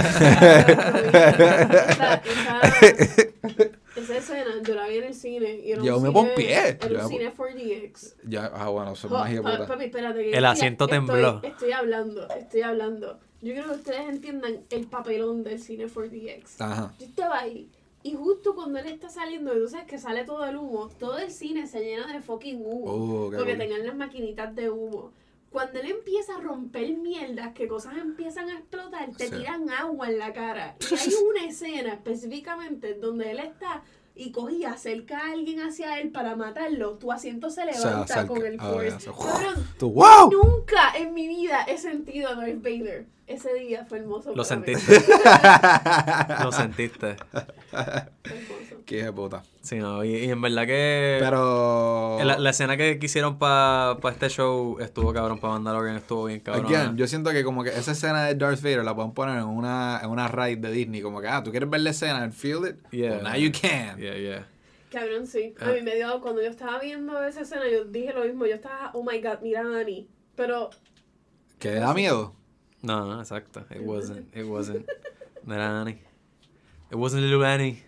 [1.20, 2.62] esa, esa,
[3.96, 5.60] esa escena yo la vi en el cine.
[5.62, 6.52] Y era un Yo me cine- pompié.
[6.54, 8.14] Era Yo un me- cine 4DX.
[8.26, 9.66] ya, ah, bueno, Oh, más puta.
[9.66, 10.18] papi, espérate.
[10.22, 11.40] que El estoy- asiento estoy- tembló.
[11.42, 13.18] Estoy hablando, estoy hablando.
[13.42, 16.60] Yo quiero que ustedes entiendan el papelón del cine 4DX.
[16.60, 16.94] Ajá.
[16.98, 17.68] Yo estaba ahí.
[18.02, 21.18] Y justo cuando él está saliendo, y tú sabes que sale todo el humo, todo
[21.18, 22.84] el cine se llena de fucking humo.
[22.86, 23.58] Oh, porque cool.
[23.58, 25.12] tenían las maquinitas de humo.
[25.50, 29.34] Cuando él empieza a romper mierdas, que cosas empiezan a explotar, te Sí.
[29.36, 30.76] tiran agua en la cara.
[30.90, 33.82] Y hay una escena específicamente donde él está
[34.14, 36.98] y cogía, acerca a alguien hacia él para matarlo.
[36.98, 39.10] Tu asiento se levanta con el Ah, force.
[39.10, 40.30] Cabrón, Tú, ¡Wow!
[40.30, 43.06] Nunca en mi vida he sentido a Darth Vader.
[43.26, 44.34] Ese día fue hermoso.
[44.34, 44.66] Lo para mí.
[44.74, 45.04] sentiste.
[46.44, 47.16] Lo sentiste.
[48.86, 49.42] Qué puta.
[49.62, 51.18] Sí, no, y, y en verdad que...
[51.20, 52.18] Pero...
[52.24, 56.66] La, la escena que quisieron para este show estuvo cabrón, para Mandalorian estuvo bien cabrón.
[56.66, 59.44] Again, yo siento que como que esa escena de Darth Vader la pueden poner en
[59.44, 61.02] una, en una ride de Disney.
[61.02, 62.76] Como que, ah, ¿tú quieres ver la escena and feel it?
[62.90, 63.16] Yeah.
[63.16, 63.98] Well, now you can.
[63.98, 64.46] Yeah, yeah.
[64.90, 65.54] Cabrón, sí.
[65.60, 65.72] A Ah.
[65.72, 68.46] mí me dio, cuando yo estaba viendo esa escena, yo dije lo mismo.
[68.46, 70.08] Yo estaba, oh my god, mira a Annie.
[70.34, 70.70] Pero,
[71.60, 72.34] Que da miedo.
[72.82, 73.64] No, no, exacto.
[73.70, 74.34] It wasn't.
[74.34, 74.86] It wasn't.
[75.44, 76.00] No era Annie.
[76.90, 77.82] It wasn't little Annie.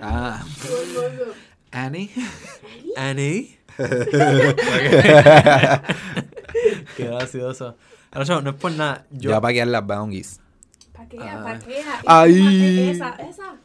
[0.00, 0.44] Ah.
[1.72, 2.10] Annie.
[2.96, 3.58] Annie.
[6.96, 7.76] Qué gracioso.
[8.10, 9.06] Ahora, no es por nada.
[9.10, 10.40] Yo Yo, voy a paquear las boungies.
[10.92, 11.44] paquea, Ah.
[11.44, 12.00] paquea.
[12.06, 12.90] Ay.
[12.90, 13.56] Esa, esa.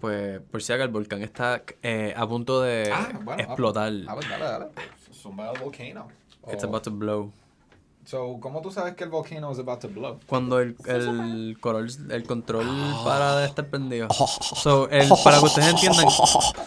[0.00, 2.92] pues, por si acaso, el volcán está eh, a punto de
[3.38, 3.92] explotar.
[4.08, 4.66] Ah, pues dale, dale.
[5.12, 6.08] Zumba el volcano.
[6.52, 7.32] It's about to blow.
[8.04, 10.18] So, ¿cómo tú sabes que el volcano is about to blow?
[10.26, 12.66] Cuando el, el, color, el control
[13.04, 14.08] para de estar prendido.
[14.62, 16.06] So, el, para que ustedes entiendan,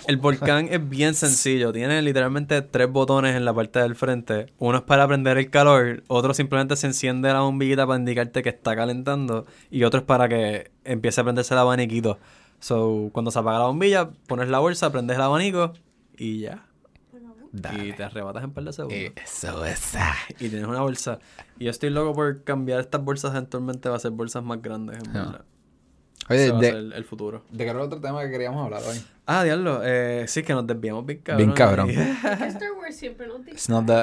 [0.07, 1.71] el volcán es bien sencillo.
[1.73, 4.47] Tiene literalmente tres botones en la parte del frente.
[4.59, 8.49] Uno es para prender el calor, otro simplemente se enciende la bombillita para indicarte que
[8.49, 12.17] está calentando y otro es para que empiece a prenderse el abaniquito.
[12.59, 15.73] So, cuando se apaga la bombilla, pones la bolsa, prendes el abanico
[16.17, 16.65] y ya.
[17.77, 19.11] Y te arrebatas en par de segundos.
[19.15, 19.93] Eso es.
[20.39, 21.19] Y tienes una bolsa.
[21.57, 24.97] Y yo estoy loco por cambiar estas bolsas eventualmente va a ser bolsas más grandes,
[25.03, 25.45] en verdad.
[26.29, 27.43] Oye, Ese va a de, ser el futuro.
[27.51, 29.01] ¿de qué era el otro tema que queríamos hablar hoy?
[29.27, 29.81] Ah, diablo.
[29.83, 31.37] Eh, sí, que nos desviamos bien cabrón.
[31.47, 31.87] Bien cabrón.
[31.87, 31.93] que
[32.47, 33.43] Star Wars siempre nos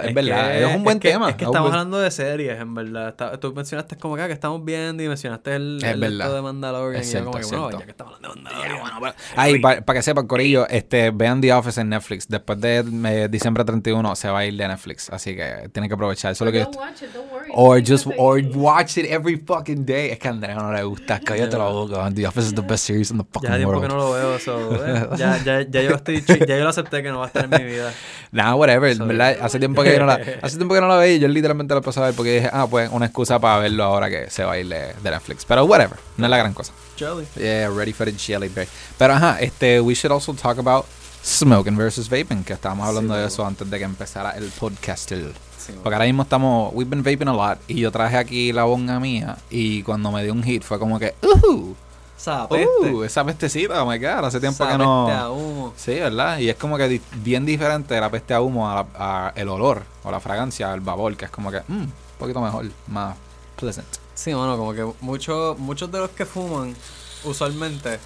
[0.08, 1.30] es, verdad, que- es un buen que- tema.
[1.30, 3.08] Es que es un estamos hablando de series, en verdad.
[3.10, 6.34] Está- tú mencionaste como que, ah, que estamos viendo y mencionaste el, Es el esto
[6.34, 7.00] de Mandalorian.
[7.02, 7.78] Es y yo cierto, como que, bueno, cierto.
[7.78, 9.14] ya que estamos hablando de Mandalorian.
[9.36, 12.26] Ay, para que sepan, Corillo, este, vean The Office en Netflix.
[12.28, 15.08] Después de eh, diciembre 31 se va a ir de Netflix.
[15.10, 16.32] Así que tienen que aprovechar.
[16.32, 17.48] Eso es lo que Don't watch it, don't worry.
[17.54, 20.10] Or just, que or watch it every fucking day.
[20.10, 21.20] Es que a Andrea no le gusta.
[21.20, 22.10] Cállate la boca.
[22.12, 23.82] The Office is the best series in the fucking Ya tiempo world.
[23.82, 27.02] que no lo veo, so, eh, ya, ya, ya, yo estoy, ya yo lo acepté
[27.02, 27.92] que no va a estar en mi vida.
[28.32, 28.96] Nah, whatever.
[28.96, 29.36] So- ¿verdad?
[29.42, 31.74] Hace tiempo que yo no la, hace tiempo que no la veía y yo literalmente
[31.74, 34.42] la pasé a ver porque dije, ah, pues una excusa para verlo ahora que se
[34.42, 35.44] va a ir de, de Netflix.
[35.44, 35.98] Pero whatever.
[36.16, 36.72] No es la gran cosa.
[36.96, 37.26] Jelly.
[37.36, 38.66] Yeah, ready for the jelly bear.
[38.96, 40.86] Pero ajá, este, we should also talk about
[41.22, 45.10] smoking versus vaping, que estábamos hablando Sí, de eso antes de que empezara el podcast.
[45.10, 48.64] Sí, Porque ahora mismo estamos, we've been vaping a lot, y yo traje aquí la
[48.64, 51.74] bonga mía, y cuando me dio un hit fue como que, uh,
[52.16, 52.68] Sapeste.
[52.90, 55.32] uh, esa pestecita, oh my god, hace tiempo que Sapeste a no...
[55.32, 55.74] humo.
[55.76, 56.38] Sí, ¿verdad?
[56.38, 59.48] Y es como que bien diferente de la peste a humo a, la- a el
[59.48, 63.16] olor, o la fragancia, el vapor, que es como que, mm, un poquito mejor, más
[63.56, 63.86] pleasant.
[64.14, 66.76] Sí, bueno, como que muchos muchos de los que fuman,
[67.24, 67.98] usualmente,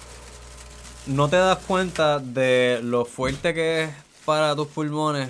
[1.05, 3.89] no te das cuenta de lo fuerte que es
[4.25, 5.29] para tus pulmones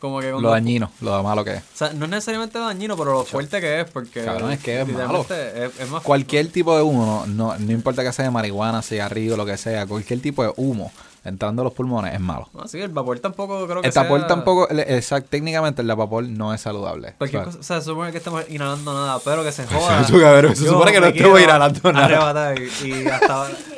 [0.00, 0.30] como que...
[0.30, 1.58] Lo dañino, lo malo que es.
[1.62, 4.24] O sea, no es necesariamente dañino, pero lo fuerte que es, porque...
[4.24, 6.02] Cabrón, es que es literalmente Es, es más...
[6.02, 10.20] Cualquier tipo de humo, no, no importa que sea marihuana, cigarrillo, lo que sea, cualquier
[10.20, 10.92] tipo de humo
[11.24, 12.48] entrando a los pulmones es malo.
[12.54, 15.88] No, sí, el vapor tampoco creo que El vapor sea- tampoco, el- exact, técnicamente el
[15.88, 17.14] vapor no es saludable.
[17.18, 19.66] Cualquier O sea, cosa, o sea, se supone que estamos inhalando nada, pero que se
[19.66, 20.00] joda.
[20.00, 22.54] Eso, cabrón, se supone que no quiero inhalando nada.
[22.54, 23.50] y, y hasta ahora...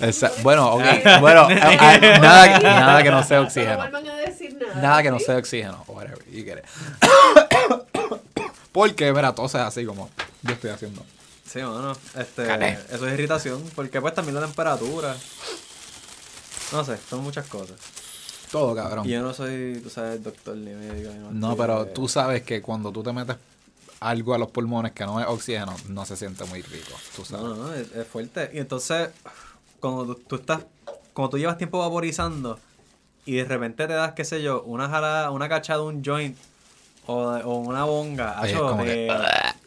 [0.00, 0.82] Esa- bueno, ok,
[1.20, 1.46] bueno, a-
[1.92, 3.76] a- nada, nada que no sea No oxígeno.
[3.76, 4.74] vuelvan a decir nada.
[4.80, 5.84] Nada que no sea oxígeno.
[5.88, 6.64] Whatever, you get it.
[8.72, 10.08] Porque, mira, toses así como
[10.42, 11.04] yo estoy haciendo.
[11.44, 15.16] Sí, bueno, este, eso es irritación, porque pues también la temperatura.
[16.72, 17.76] No sé, son muchas cosas.
[18.52, 19.06] Todo, cabrón.
[19.06, 21.10] Y yo no soy, tú sabes, doctor ni médico.
[21.10, 23.36] ni No, pero de- tú sabes que cuando tú te metes
[24.00, 26.92] algo a los pulmones que no es oxígeno, no se siente muy rico.
[27.16, 27.44] Tú sabes.
[27.46, 28.50] No, no, es, es fuerte.
[28.52, 29.08] Y entonces,
[29.80, 30.60] cuando tú, tú estás,
[31.12, 32.58] cuando tú llevas tiempo vaporizando
[33.24, 36.36] y de repente te das, qué sé yo, una jala, una cachada de un joint
[37.06, 37.22] o,
[37.56, 39.16] una bonga, Oye, acho, te, que-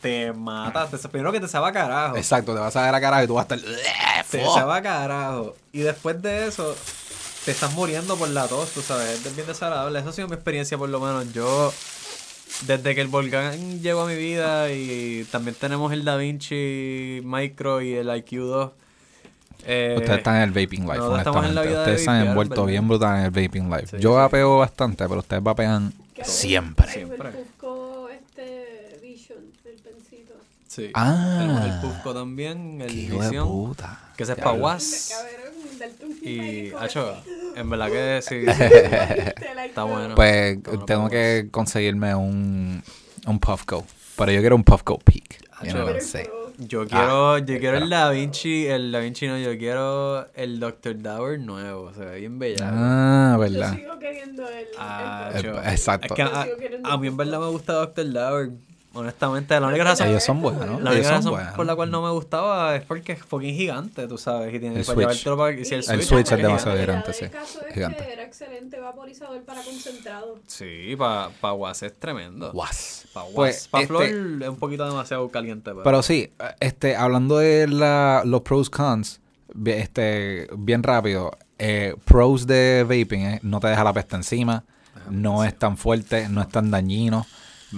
[0.02, 0.88] te mata.
[0.88, 2.18] Te, primero que te sabe a carajo.
[2.18, 3.72] Exacto, te vas a ver a carajo y tú vas a estar.
[4.30, 5.56] Te a carajo.
[5.72, 6.76] Y después de eso,
[7.46, 9.26] te estás muriendo por la tos, tú sabes.
[9.26, 10.00] Es bien desagradable.
[10.00, 11.34] Eso ha sido mi experiencia, por lo menos.
[11.34, 11.74] Yo,
[12.68, 17.82] desde que el volcán llegó a mi vida y también tenemos el Da Vinci Micro
[17.82, 18.72] y el IQ2.
[19.66, 21.60] Eh, Ustedes están en el vaping life, en honestamente.
[21.60, 23.88] Ustedes se han envuelto bien brutal en el vaping life.
[23.88, 24.16] Sí, Yo sí.
[24.16, 26.88] vapeo bastante, pero ustedes vapean Qué siempre.
[26.88, 27.30] Siempre.
[27.30, 27.36] El
[28.12, 30.34] este, Vision, el pensito.
[30.68, 30.92] Sí.
[30.94, 31.38] Ah.
[31.40, 33.48] Tenemos el Pufco también, el Qué hijo de Visión.
[33.48, 34.00] puta.
[34.16, 35.14] Que ese es
[36.22, 37.16] Y, hacho,
[37.56, 38.36] en verdad que sí.
[38.48, 40.16] Está Está bueno.
[40.16, 42.84] Pues No, no tengo que conseguirme un,
[43.26, 43.86] un Puffco.
[44.18, 45.42] Pero yo quiero un Puffco Peak.
[45.62, 46.30] What I'm Pero, saying?
[46.68, 47.90] Yo quiero, yo quiero el.
[47.90, 50.96] Da Vinci, el Da Vinci no, yo quiero el Dr.
[51.02, 52.70] Dower nuevo, se ve bien bella.
[52.72, 53.74] Ah, Yo verdad.
[53.76, 54.68] sigo queriendo el.
[54.78, 56.08] Ah, el Eh, yo- exacto.
[56.08, 56.54] Es que a, Yo
[56.84, 58.12] a mí en verdad me gusta Dr.
[58.12, 58.50] Dower.
[58.94, 61.54] Honestamente, la única razón, Ellos son buenos, La única razón buenos.
[61.54, 64.54] por la cual no me gustaba es porque es fucking gigante, tú sabes.
[64.54, 64.98] Y tiene El Switch.
[64.98, 66.82] llevártelo para- y si el El Switch, es demasiado gigante.
[66.82, 67.24] grande, sí.
[67.26, 68.06] El caso es Gigante.
[68.06, 70.40] que era excelente vaporizador para concentrado.
[70.46, 72.52] Sí, para pa Guas es tremendo.
[72.54, 73.06] Was.
[73.14, 73.28] Para.
[73.34, 74.04] Pues, para este- Flor
[74.44, 75.72] es un poquito demasiado caliente.
[75.72, 79.22] Pero, Pero sí, este, hablando de la, los pros cons,
[79.66, 84.64] este, bien rápido, eh, pros de vaping, eh, no te deja la peste encima,
[85.10, 87.26] no es tan fuerte, no es tan dañino,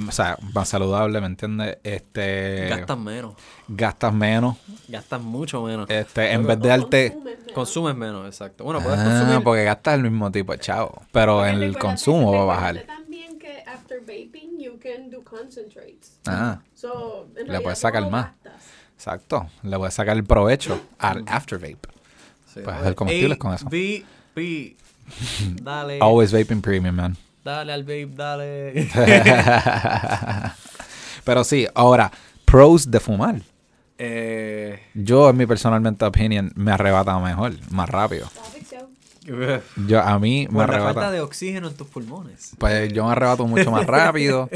[0.08, 1.78] o sea, más saludable, ¿me entiendes?
[1.84, 3.36] Este, gastas menos.
[3.68, 5.89] gastas menos, Gastas mucho menos.
[5.89, 7.54] este, en vez de darte, Consumes menos.
[7.54, 8.64] Consumes menos, exacto.
[8.64, 9.44] Bueno, puedes ah, consumir.
[9.44, 12.84] porque gastas el mismo tipo chavo, pero Porque en el consumo va a bajar.
[12.88, 16.18] también que after vaping you can do concentrates.
[16.26, 18.26] Ah, So, en Le puedes sacar más.
[18.44, 18.64] gastas.
[18.96, 21.89] exacto, le a sacar el provecho al after vape.
[22.52, 23.68] Sí, Puedes hacer comestibles con eso.
[23.70, 24.06] Vi.
[25.62, 26.00] Dale.
[26.00, 27.18] Always vaping premium, man.
[27.44, 28.89] Dale al vape, dale.
[31.24, 32.12] Pero sí, ahora,
[32.46, 33.41] pros de fumar.
[33.98, 38.30] eh, Yo, en mi personalmente opinion, me arrebata mejor, más rápido.
[39.88, 41.12] Yo, a mí me por la falta arrebata.
[41.12, 42.52] de oxígeno en tus pulmones.
[42.58, 44.50] Pues yo me arrebato mucho más rápido.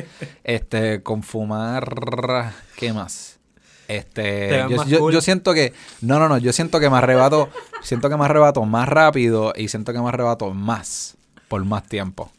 [0.44, 3.40] este, con fumar, ¿qué más?
[3.88, 5.14] Te Este, yo, más yo- cool.
[5.14, 5.72] yo siento que,
[6.02, 7.48] no, no, no, yo siento que me arrebato,
[7.82, 11.16] siento que me arrebato más rápido y siento que me arrebato más
[11.48, 12.30] por más tiempo.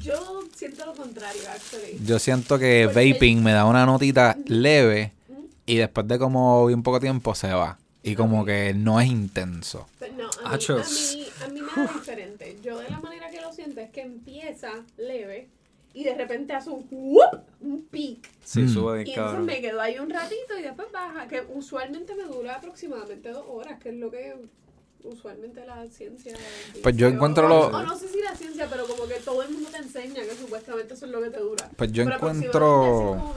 [0.00, 1.98] Yo siento lo contrario, actually.
[2.04, 5.12] Yo siento que Porque- vaping me da una notita leve
[5.66, 7.78] y después de como un poco tiempo se va.
[8.02, 9.86] Y como que no es intenso.
[9.98, 12.56] Pero no, a mí, a mí, a mí me da diferente.
[12.62, 15.48] Yo de la manera que lo siento es que empieza leve
[15.92, 18.30] y de repente hace un whoop, un peak.
[18.42, 18.68] Sí, Mm.
[18.72, 22.22] sube Y bien entonces me quedo ahí un ratito y después baja, que usualmente me
[22.24, 24.34] dura aproximadamente dos horas, que es lo que
[25.04, 26.34] usualmente la ciencia.
[26.82, 27.66] Pues yo encuentro lo.
[27.68, 30.34] O no sé si la ciencia, pero como que todo el mundo te enseña que
[30.34, 31.68] supuestamente eso es lo que te dura.
[31.76, 33.34] Pues yo encuentro.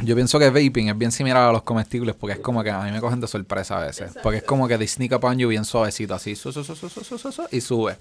[0.00, 2.82] Yo pienso que vaping es bien similar a los comestibles porque es como que a
[2.82, 4.12] mí me cogen de sorpresa a veces.
[4.22, 7.18] Porque es como que te sneak bien suavecito, así, su, su, su, su su su
[7.18, 7.96] su su y sube.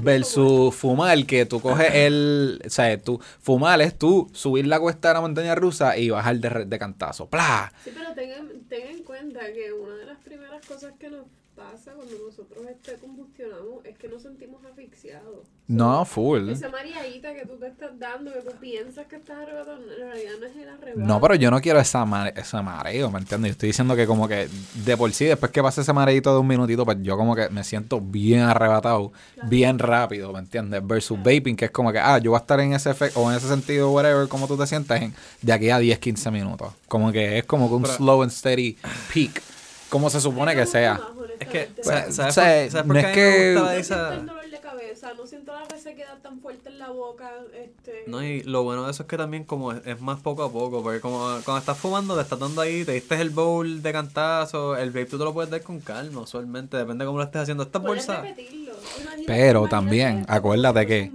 [0.00, 2.62] Versus fumar, que tú coges el.
[2.64, 6.36] O sea, tú, fumar es tú subir la cuesta de la montaña rusa y bajar
[6.36, 7.26] de, de cantazo.
[7.26, 7.72] ¡Pla!
[7.82, 11.26] Sí, pero tengan ten en cuenta que una de las primeras cosas que nos
[11.56, 15.46] pasa cuando nosotros este combustionamos es que nos sentimos asfixiados.
[15.66, 16.50] No, full.
[16.50, 20.32] Esa mareadita que tú te estás dando, que tú piensas que estás arrebatando, en realidad
[20.40, 21.00] no es el arrebato.
[21.06, 23.50] No, pero yo no quiero esa mare- ese mareo, ¿me entiendes?
[23.50, 24.48] Yo estoy diciendo que como que
[24.84, 27.48] de por sí, después que pase ese mareito de un minutito, pues yo como que
[27.48, 29.48] me siento bien arrebatado, Claro.
[29.48, 30.86] bien rápido, ¿me entiendes?
[30.86, 33.30] Versus vaping, que es como que, ah, yo voy a estar en ese efecto, o
[33.30, 36.72] en ese sentido, whatever, como tú te sientes, en, de aquí a 10, 15 minutos.
[36.88, 38.76] Como que es como que un Pero- slow and steady
[39.14, 39.40] peak,
[39.88, 41.00] como se supone que sea.
[41.44, 41.82] Es que.
[41.82, 44.14] ¿sabes, sabes por, sabes no por es qué que- me gustaba No siento esa...?
[44.14, 47.30] el dolor de cabeza, no siento la resequedad tan fuerte en la boca.
[47.54, 50.42] Este, No, y lo bueno de eso es que también como es, es más poco
[50.42, 53.82] a poco, porque como cuando estás fumando, te estás dando ahí, te diste el bowl
[53.82, 57.18] de cantazo, el vape tú te lo puedes dar con calma, usualmente, depende de cómo
[57.18, 57.62] lo estés haciendo.
[57.64, 58.24] Estas bolsas...
[59.26, 61.12] Pero también, acuérdate que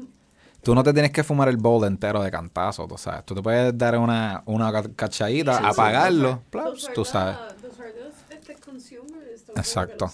[0.63, 3.25] tú no te tienes que fumar el bowl entero de cantazo, tú sabes.
[3.25, 7.37] Tú te puedes dar una, una ca- cachadita, Sí, sí, apagarlo, plaps, are tú sabes.
[7.61, 10.11] those are the, este, consumers, those Exacto.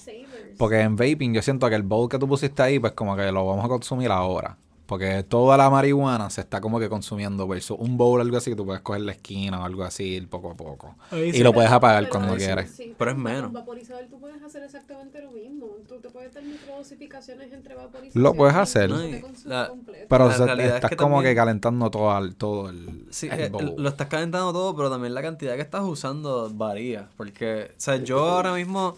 [0.57, 3.31] Porque en vaping yo siento que el bowl que tú pusiste ahí, pues como que
[3.31, 4.57] lo vamos a consumir ahora.
[4.86, 8.55] Porque toda la marihuana se está como que consumiendo versus un bowl algo así que
[8.55, 10.95] tú puedes coger la esquina o algo así poco a poco.
[11.09, 12.69] Ahí Y lo puedes apagar Pero cuando eso, quieres.
[12.69, 13.51] sí, Pero es con menos.
[13.51, 15.65] vaporizador tú puedes hacer exactamente lo mismo.
[15.88, 18.15] Tú te puedes dar microdosificaciones entre vaporizaciones.
[18.15, 18.91] Lo puedes hacer.
[18.91, 18.97] no
[19.45, 20.05] la- completo.
[20.07, 23.07] Pero La o sea, realidad es estás que como que calentando todo el, todo el,
[23.09, 27.09] Sí, el eh, lo estás calentando todo, pero también la cantidad que estás usando varía.
[27.17, 28.97] Porque, o sea, yo ahora mismo.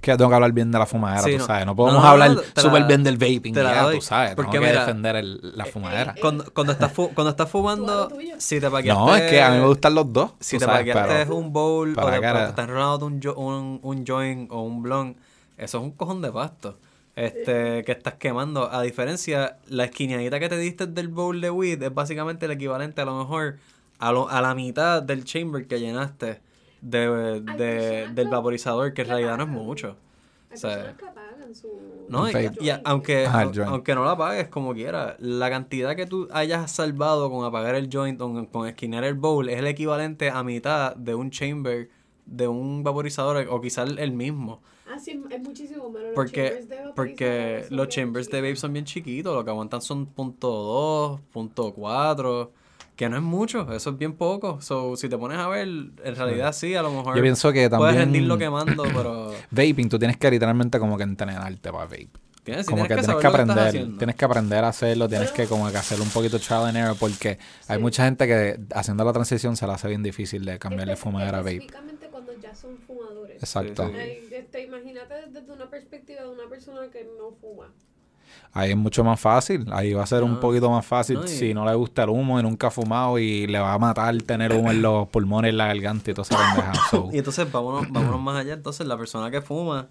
[0.00, 1.46] Que tengo que hablar bien de la fumadera, Sí, tú no.
[1.46, 1.64] sabes.
[1.64, 4.34] No No, podemos no, hablar súper bien del vaping ya, tú sabes.
[4.34, 6.14] Porque tengo que mira, defender el- la fumadera.
[6.20, 9.00] Cuando, cuando, estás, fu- cuando estás fumando, si te paqueaste.
[9.00, 10.32] no, es que a mí me gustan los dos.
[10.40, 14.04] Si te sabes, paqueaste un bowl o te, cara- te estás enrolando un, un, un
[14.06, 15.16] joint o un blunt,
[15.56, 16.76] eso es un cojón de pasto.
[17.14, 18.72] Este, que estás quemando.
[18.72, 23.00] A diferencia, la esquineadita que te diste del bowl de weed es básicamente el equivalente
[23.00, 23.58] a lo mejor
[23.98, 26.40] a, lo, a la mitad del chamber que llenaste
[26.80, 29.96] de, de- del vaporizador, que en realidad no es mucho.
[30.50, 31.68] Hay o sea, personas que apagan su...
[32.08, 36.70] No, y, aunque, Ah, aunque no la pagues como quiera, la cantidad que tú hayas
[36.72, 40.42] salvado con apagar el joint o con, con esquinear el bowl es el equivalente a
[40.42, 41.90] mitad de un chamber
[42.24, 44.62] de un vaporizador o quizás el mismo.
[44.86, 46.06] Ah, sí, es muchísimo menos.
[46.06, 49.44] Los Porque, chambers de vaporizador porque son los chambers de vape son bien chiquitos, lo
[49.44, 52.52] que aguantan son punto .2, punto .4,
[52.98, 54.60] que no es mucho, eso es bien poco.
[54.60, 57.70] So, si te pones a ver, en realidad sí, a lo mejor Yo pienso que
[57.70, 62.10] puedes también rendirlo quemando, pero vaping, tú tienes que literalmente como que entrenarte para vape.
[62.42, 65.46] tienes, como tienes que, tienes que estás aprender, tienes que aprender a hacerlo, tienes que
[65.46, 67.38] como que hacer un poquito trial and error porque
[67.68, 71.38] hay mucha gente que haciendo la transición se la hace bien difícil de cambiarle fumadera
[71.38, 71.58] a vape.
[71.58, 73.36] Específicamente cuando ya son fumadores.
[73.36, 73.86] Exacto.
[73.86, 73.98] Sí, sí.
[74.00, 77.72] Ay, este, imagínate desde una perspectiva de una persona que no fuma.
[78.52, 81.28] Ahí es mucho más fácil, ahí va a ser un poquito más fácil No, y-
[81.28, 84.16] si no le gusta el humo y nunca ha fumado y le va a matar
[84.22, 86.72] tener humo en los pulmones, en la garganta y toda esa pendeja.
[86.90, 88.54] So, Y entonces vámonos, vámonos más allá.
[88.54, 89.86] Entonces la persona que fuma,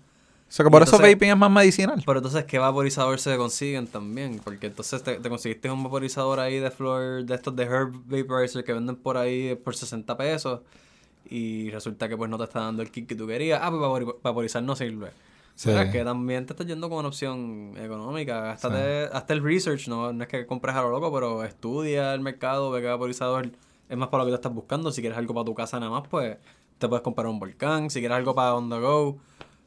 [0.49, 2.01] so que por eso vaping es más medicinal.
[2.05, 6.59] pero entonces qué vaporizador se consiguen también, porque entonces te, te conseguiste un vaporizador ahí
[6.59, 10.61] de flor, de estos de Herb Vaporizer que venden por ahí por 60 pesos
[11.29, 13.59] y resulta que pues no te está dando el kick que tú querías.
[13.61, 15.11] Ah, pues vapori- vaporizar no sirve.
[15.57, 15.71] Sí.
[15.71, 18.41] O sea, que también te estás yendo con una opción económica.
[18.41, 20.13] Gástate, hasta el research, ¿no?
[20.13, 23.49] no es que compres a lo loco, pero estudia el mercado, ve qué vaporizador
[23.89, 24.91] es más para lo que tú estás buscando.
[24.91, 26.37] Si quieres algo para tu casa nada más, pues
[26.77, 27.89] te puedes comprar un volcán.
[27.89, 29.17] Si quieres algo para on the go,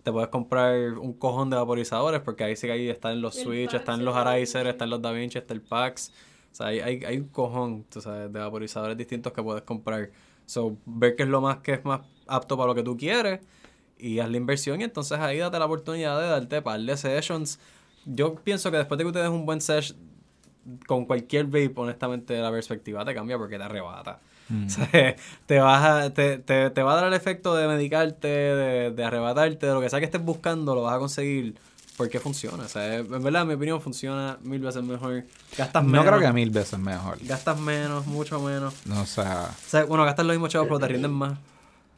[0.05, 3.73] te puedes comprar un cojón de vaporizadores, porque ahí sí que ahí están los Switch,
[3.73, 4.15] Pax, están los.
[4.15, 6.13] Arizer, están los DaVinci, está el Pax.
[6.53, 10.13] O sea, hay, hay, hay un cojón, tú sabes, de vaporizadores distintos que puedes comprar.
[10.47, 13.41] So, ver qué es lo más que es más apto para lo que tú quieres
[14.01, 17.59] y haz la inversión y entonces ahí date la oportunidad de darte par de sessions.
[18.07, 19.95] Yo pienso que después de que te des un buen sesh
[20.87, 24.19] con cualquier vape, honestamente la perspectiva te cambia porque te arrebata.
[24.49, 24.67] Mm.
[24.67, 28.27] O sea, te, vas a- te, te, te va a dar el efecto de medicarte,
[28.29, 31.55] de, de arrebatarte, de lo que sea que estés buscando, lo vas a conseguir
[31.97, 32.65] porque funciona.
[32.65, 35.25] O sea, en verdad, en mi opinión, funciona mil veces mejor.
[35.57, 36.07] Gastas No menos.
[36.07, 37.19] creo que mil veces mejor.
[37.23, 38.75] Gastas menos, mucho menos.
[38.87, 41.35] No, o sea, O sea, bueno, gastas los mismos chavos, pero te rinden más.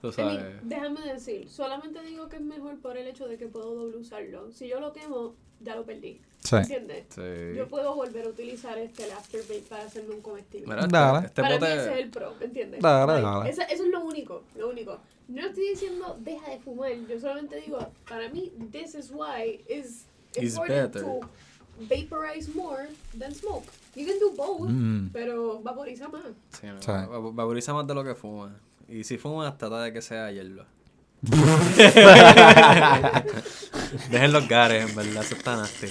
[0.03, 0.45] Tú sabes.
[0.65, 4.53] déjame decir, solamente digo que es mejor por el hecho de que puedo doble usarlo.
[4.53, 6.21] Si yo lo quemo, ya lo perdí.
[6.41, 6.57] sí.
[6.57, 7.05] ¿Entiendes?
[7.15, 7.57] Sí.
[7.57, 10.67] Yo puedo volver a utilizar este el afterbate para hacerme un comestible.
[10.67, 11.19] Mira, Dale.
[11.19, 12.81] este, este para bote- mí ese es el pro, ¿entiendes?
[12.83, 13.51] Dale, Like, dale.
[13.51, 14.99] Eso, eso es lo único, lo único.
[15.29, 17.79] No estoy diciendo deja de fumar, yo solamente digo,
[18.09, 20.05] para mí, this is why is
[20.37, 21.03] Is important better.
[21.03, 21.21] to
[21.89, 23.65] vaporize more than smoke.
[23.95, 25.11] You can do both, Mm.
[25.13, 26.23] pero vaporiza más.
[26.61, 26.89] Sí, no, Sí.
[26.91, 28.59] va- vaporiza más de lo que fuma.
[28.93, 30.67] Y si fumas, trata de que sea hierba.
[34.11, 35.87] Dejen los gares, en verdad, eso está nasty.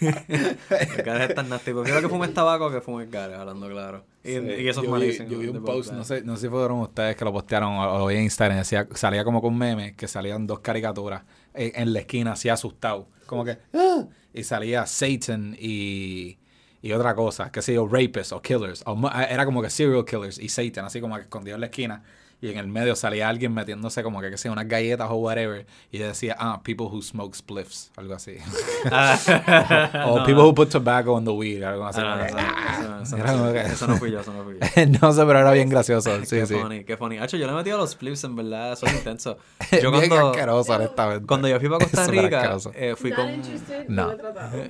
[0.00, 1.72] los gares están nasty.
[1.72, 4.04] Prefiero que fumes tabaco que fumes gares, hablando claro.
[4.22, 5.28] Y, y eso es malísimo.
[5.28, 7.72] Yo vi de un post, no sé, no sé si fueron ustedes que lo postearon
[7.78, 11.72] o lo vi en Instagram, decía, salía como con meme, que salían dos caricaturas en,
[11.74, 16.38] en la esquina, así asustado, como que, "Ah", y salía Satan y,
[16.84, 20.04] y otra cosa, que sé yo, rapists o killers, o mo- era como que serial
[20.04, 22.02] killers y Satan, así como que escondido en la esquina,
[22.40, 25.66] y en el medio salía alguien metiéndose como que, que sea unas galletas o whatever.
[25.90, 28.36] Y decía, ah, people who smoke spliffs, algo así.
[30.06, 32.00] o people who put tobacco in the weed, algo así.
[32.02, 34.86] Ah, que, eso, no fui yo, eso no fui yo.
[35.00, 36.10] no sé, pero era bien gracioso.
[36.24, 36.54] Sí, qué sí.
[36.54, 37.18] funny, qué funny.
[37.18, 39.36] Hacho, yo le he metido a los flips, en verdad, eso es intenso.
[39.82, 41.26] Yo bien cuando, asqueroso, honestamente.
[41.26, 43.42] cuando yo fui para Costa Rica, eh, fui con...
[43.88, 44.14] No.
[44.14, 44.18] no.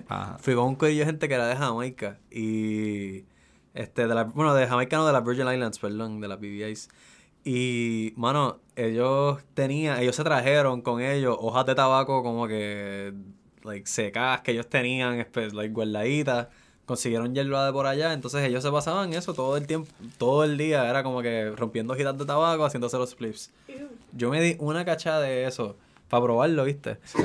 [0.08, 0.36] Ajá.
[0.40, 3.24] Fui con un corillo de gente que era de Jamaica y
[3.74, 6.88] este de la, bueno, de Jamaica no, de las Virgin Islands, perdón, de las BVIs.
[7.44, 13.12] Y mano, ellos tenían, ellos se trajeron con ellos hojas de tabaco como que
[13.62, 16.48] like secas que ellos tenían, espe- like guardaditas.
[16.86, 20.58] Consiguieron hierba de por allá, entonces ellos se pasaban eso todo el tiempo, todo el
[20.58, 23.50] día, era como que rompiendo hojitas de tabaco, haciéndose los flips.
[24.12, 25.76] Yo me di una cachada de eso
[26.10, 26.98] para probarlo, ¿viste?
[27.04, 27.24] Sí.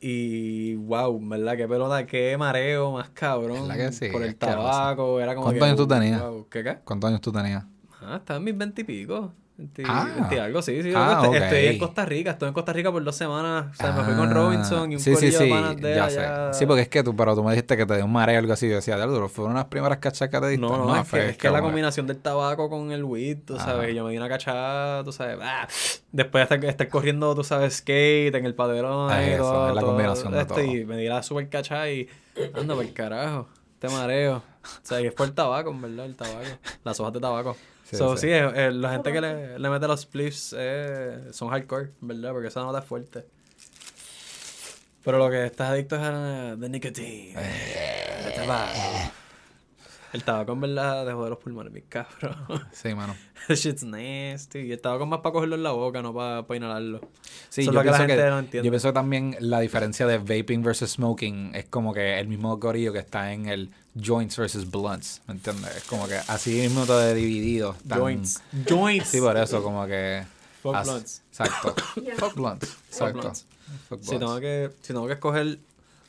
[0.00, 1.56] Y wow, ¿verdad?
[1.56, 3.68] Qué pelota, qué mareo más cabrón.
[3.68, 4.08] ¿Verdad que sí?
[4.08, 5.44] Por el tabaco, era como.
[5.48, 6.22] ¿Cuántos que, años tú tenías?
[6.22, 6.78] wow, ¿Qué qué?
[6.84, 7.64] ¿Cuántos años tú tenías?
[8.00, 9.32] Ah, estaba en mis veintipico.
[9.86, 10.04] Ah.
[10.16, 10.92] veinti algo, sí, sí.
[10.96, 13.66] Ah, estoy, estoy en Costa Rica, estoy en Costa Rica por dos semanas.
[13.70, 16.04] O sea, me fui con Ah, Robinson y un sí, sí, sí, de de ya
[16.06, 16.52] allá.
[16.52, 16.58] sé.
[16.58, 18.38] Sí, porque es que tú, pero tú me dijiste que te dio un mareo o
[18.40, 18.68] algo así.
[18.68, 20.66] Yo decía, diablo, fueron las primeras cachas que te diste.
[20.66, 23.56] No, no, es, fue- que, es que la combinación del tabaco con el weed, tú
[23.58, 25.68] sabes, y yo me di una cachada, tú sabes, ah,
[26.10, 29.80] después de estar, estar corriendo, tú sabes, skate en el padelón, eso, todo, es la
[29.82, 30.64] todo combinación de esto, todo.
[30.64, 32.08] y me di la super cachada y
[32.58, 33.46] anda por el carajo,
[33.78, 34.38] te mareo.
[34.38, 34.42] O
[34.82, 36.40] sea, y es por el tabaco, en verdad, el tabaco,
[36.82, 37.56] las hojas de tabaco.
[37.84, 38.28] Sí, so, sí.
[38.30, 42.48] eh, eh, la gente que le, le mete los spliffs eh, son hardcore, verdad, porque
[42.48, 43.24] esa nota es fuerte.
[45.04, 48.22] Pero lo que estás adicto es a de nicotine, Eh.
[48.24, 48.72] de tabaco.
[50.14, 52.36] El tabaco en verdad dejó de los pulmones, mi cabrón.
[52.72, 53.14] Sí, mano.
[53.48, 54.60] Shit's nasty.
[54.60, 57.00] Y el tabaco es más para cogerlo en la boca, no para, inhalarlo.
[57.50, 58.66] Sí, Eso yo es lo que la gente que, no entiende.
[58.66, 62.58] yo pienso que también la diferencia de vaping versus smoking es como que el mismo
[62.60, 65.76] corillo que está en el joints versus blunts, ¿me entiendes?
[65.76, 67.74] Es como que así mismo todo dividido.
[67.88, 68.40] tan- Joints.
[68.68, 69.08] Joints.
[69.08, 70.24] Sí, por eso, como que...
[70.62, 71.22] Fuck as- blunts.
[71.30, 71.74] Exacto.
[72.00, 72.14] Yeah.
[72.16, 72.76] Fuck blunts.
[72.88, 73.18] Exacto.
[73.20, 73.46] blunts.
[73.88, 74.40] Fuck Si tengo, blunts.
[74.40, 75.58] que, si tengo que escoger,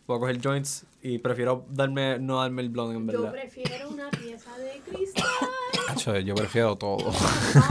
[0.05, 3.31] voy a coger joints y prefiero darme, no darme el blunt, en Yo verdad.
[3.31, 6.23] prefiero una pieza de cristal.
[6.25, 7.11] Yo prefiero todo.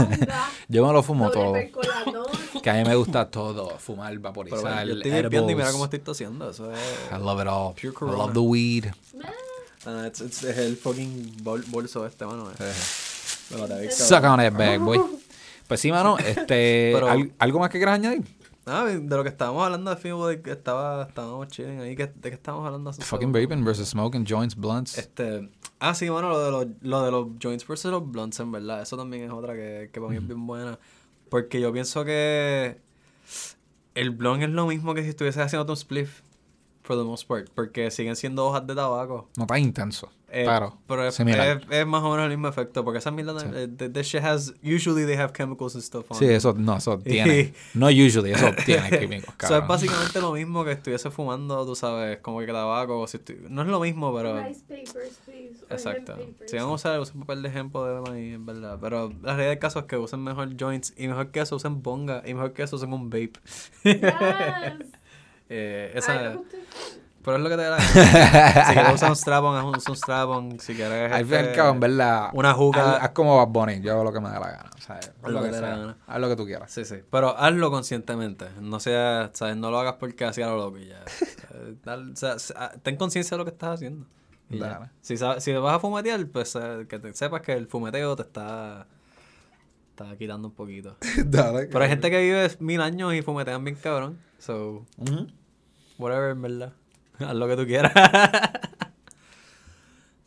[0.68, 1.52] Yo me lo fumo todo.
[2.62, 3.70] Que a mí me gusta todo.
[3.78, 6.48] Fumar, Pero vaporizar, bueno, yo estoy limpiando y mira cómo estoy tosiendo.
[6.50, 6.78] Eso es.
[7.12, 7.74] I love it all.
[7.74, 8.18] Pure I Corona.
[8.18, 8.86] love the weed.
[9.86, 12.50] Ah, it's- it's- es el fucking bol- bolso este, mano.
[12.58, 13.90] eh.
[13.90, 15.00] Suck on that bag, boy.
[15.68, 18.22] Pues sí, mano, este, Pero- ¿al- ¿algo más que quieras añadir?
[18.66, 22.06] Ah, de lo que estábamos hablando de Fibo, de que estaba, estábamos chilling ahí, que,
[22.06, 22.90] ¿de qué estábamos hablando?
[22.90, 24.96] hace Fucking vaping versus smoking, joints, blunts.
[24.96, 25.50] Este,
[25.80, 28.80] ah, sí, bueno, lo de los, lo de los joints versus los blunts, en verdad.
[28.80, 30.78] Eso también es otra que, que para mí es bien buena.
[31.28, 32.80] Porque yo pienso que
[33.94, 36.22] el blunt es lo mismo que si estuviese haciendo un spliff,
[36.84, 37.48] for the most part.
[37.54, 39.28] Porque siguen siendo hojas de tabaco.
[39.36, 41.26] No tan intenso, Eh, pero, pero es, es,
[41.70, 42.84] es más o menos el mismo efecto.
[42.84, 46.18] Porque esa mierda, eh, the- this shit has, usually they have chemicals and stuff on
[46.18, 47.54] Sí, eso, no, eso tiene.
[47.74, 49.62] No usually, eso tiene químicos, O sea, cabrón.
[49.62, 53.00] es básicamente lo mismo que estuviese fumando, tú sabes, como que tabaco.
[53.00, 54.42] o Si estu- no es lo mismo, pero...
[54.42, 55.64] Rice papers, please.
[55.70, 56.16] Exacto.
[56.46, 58.76] Si van a usar, usen papel de ejemplo de maíz, en verdad.
[58.80, 61.80] Pero la realidad del caso es que usen mejor joints y mejor que eso usen
[61.82, 63.32] bonga y mejor que eso usen un vape.
[63.84, 64.02] Yes.
[65.48, 66.38] Eh, esa,
[67.22, 68.64] pero es lo que te da la gana.
[68.66, 70.60] Si quieres usar un strap-on, haz un, strap-on.
[70.60, 71.10] Si quieres...
[71.10, 72.28] Al fin y al este, cabo, en verdad.
[72.34, 74.70] una juca- Haz, haz como Bad Bunny, yo hago lo que me da la gana.
[74.76, 75.96] O sea, haz lo lo que te dé la gana.
[76.06, 76.70] Haz lo que tú quieras.
[76.70, 76.96] Sí, sí.
[77.10, 78.46] Pero hazlo conscientemente.
[78.60, 79.56] No sea, ¿sabes?
[79.56, 81.02] No lo hagas porque así a lo loco y ya.
[81.56, 84.06] Eh, o sea, se- ah, ten conciencia de lo que estás haciendo.
[84.50, 84.66] Y ya.
[84.68, 84.90] Dale.
[85.00, 88.22] Si, sabes, si vas a fumetear, pues eh, que te sepas que el fumeteo te
[88.22, 88.86] está,
[89.90, 90.96] está quitando un poquito.
[91.24, 91.68] Dale.
[91.68, 94.18] Pero hay gente que vive mil años y fumetean bien cabrón.
[94.44, 94.84] So,
[95.96, 96.72] whatever, en verdad.
[97.18, 97.92] Haz lo que tú quieras.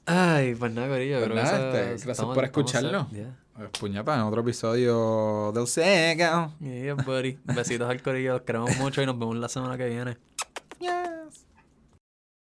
[0.06, 1.20] Ay, pues nada, Corillo.
[1.20, 3.08] Pues nada, este, gracias estamos- por escucharlo.
[3.12, 3.36] Yeah.
[3.56, 6.52] Pues, Puñeta, en otro episodio del Sega.
[6.60, 7.38] Yeah, buddy.
[7.44, 8.34] Besitos al Corillo.
[8.34, 10.18] Los queremos mucho y nos vemos la semana que viene.
[10.80, 11.47] Yes.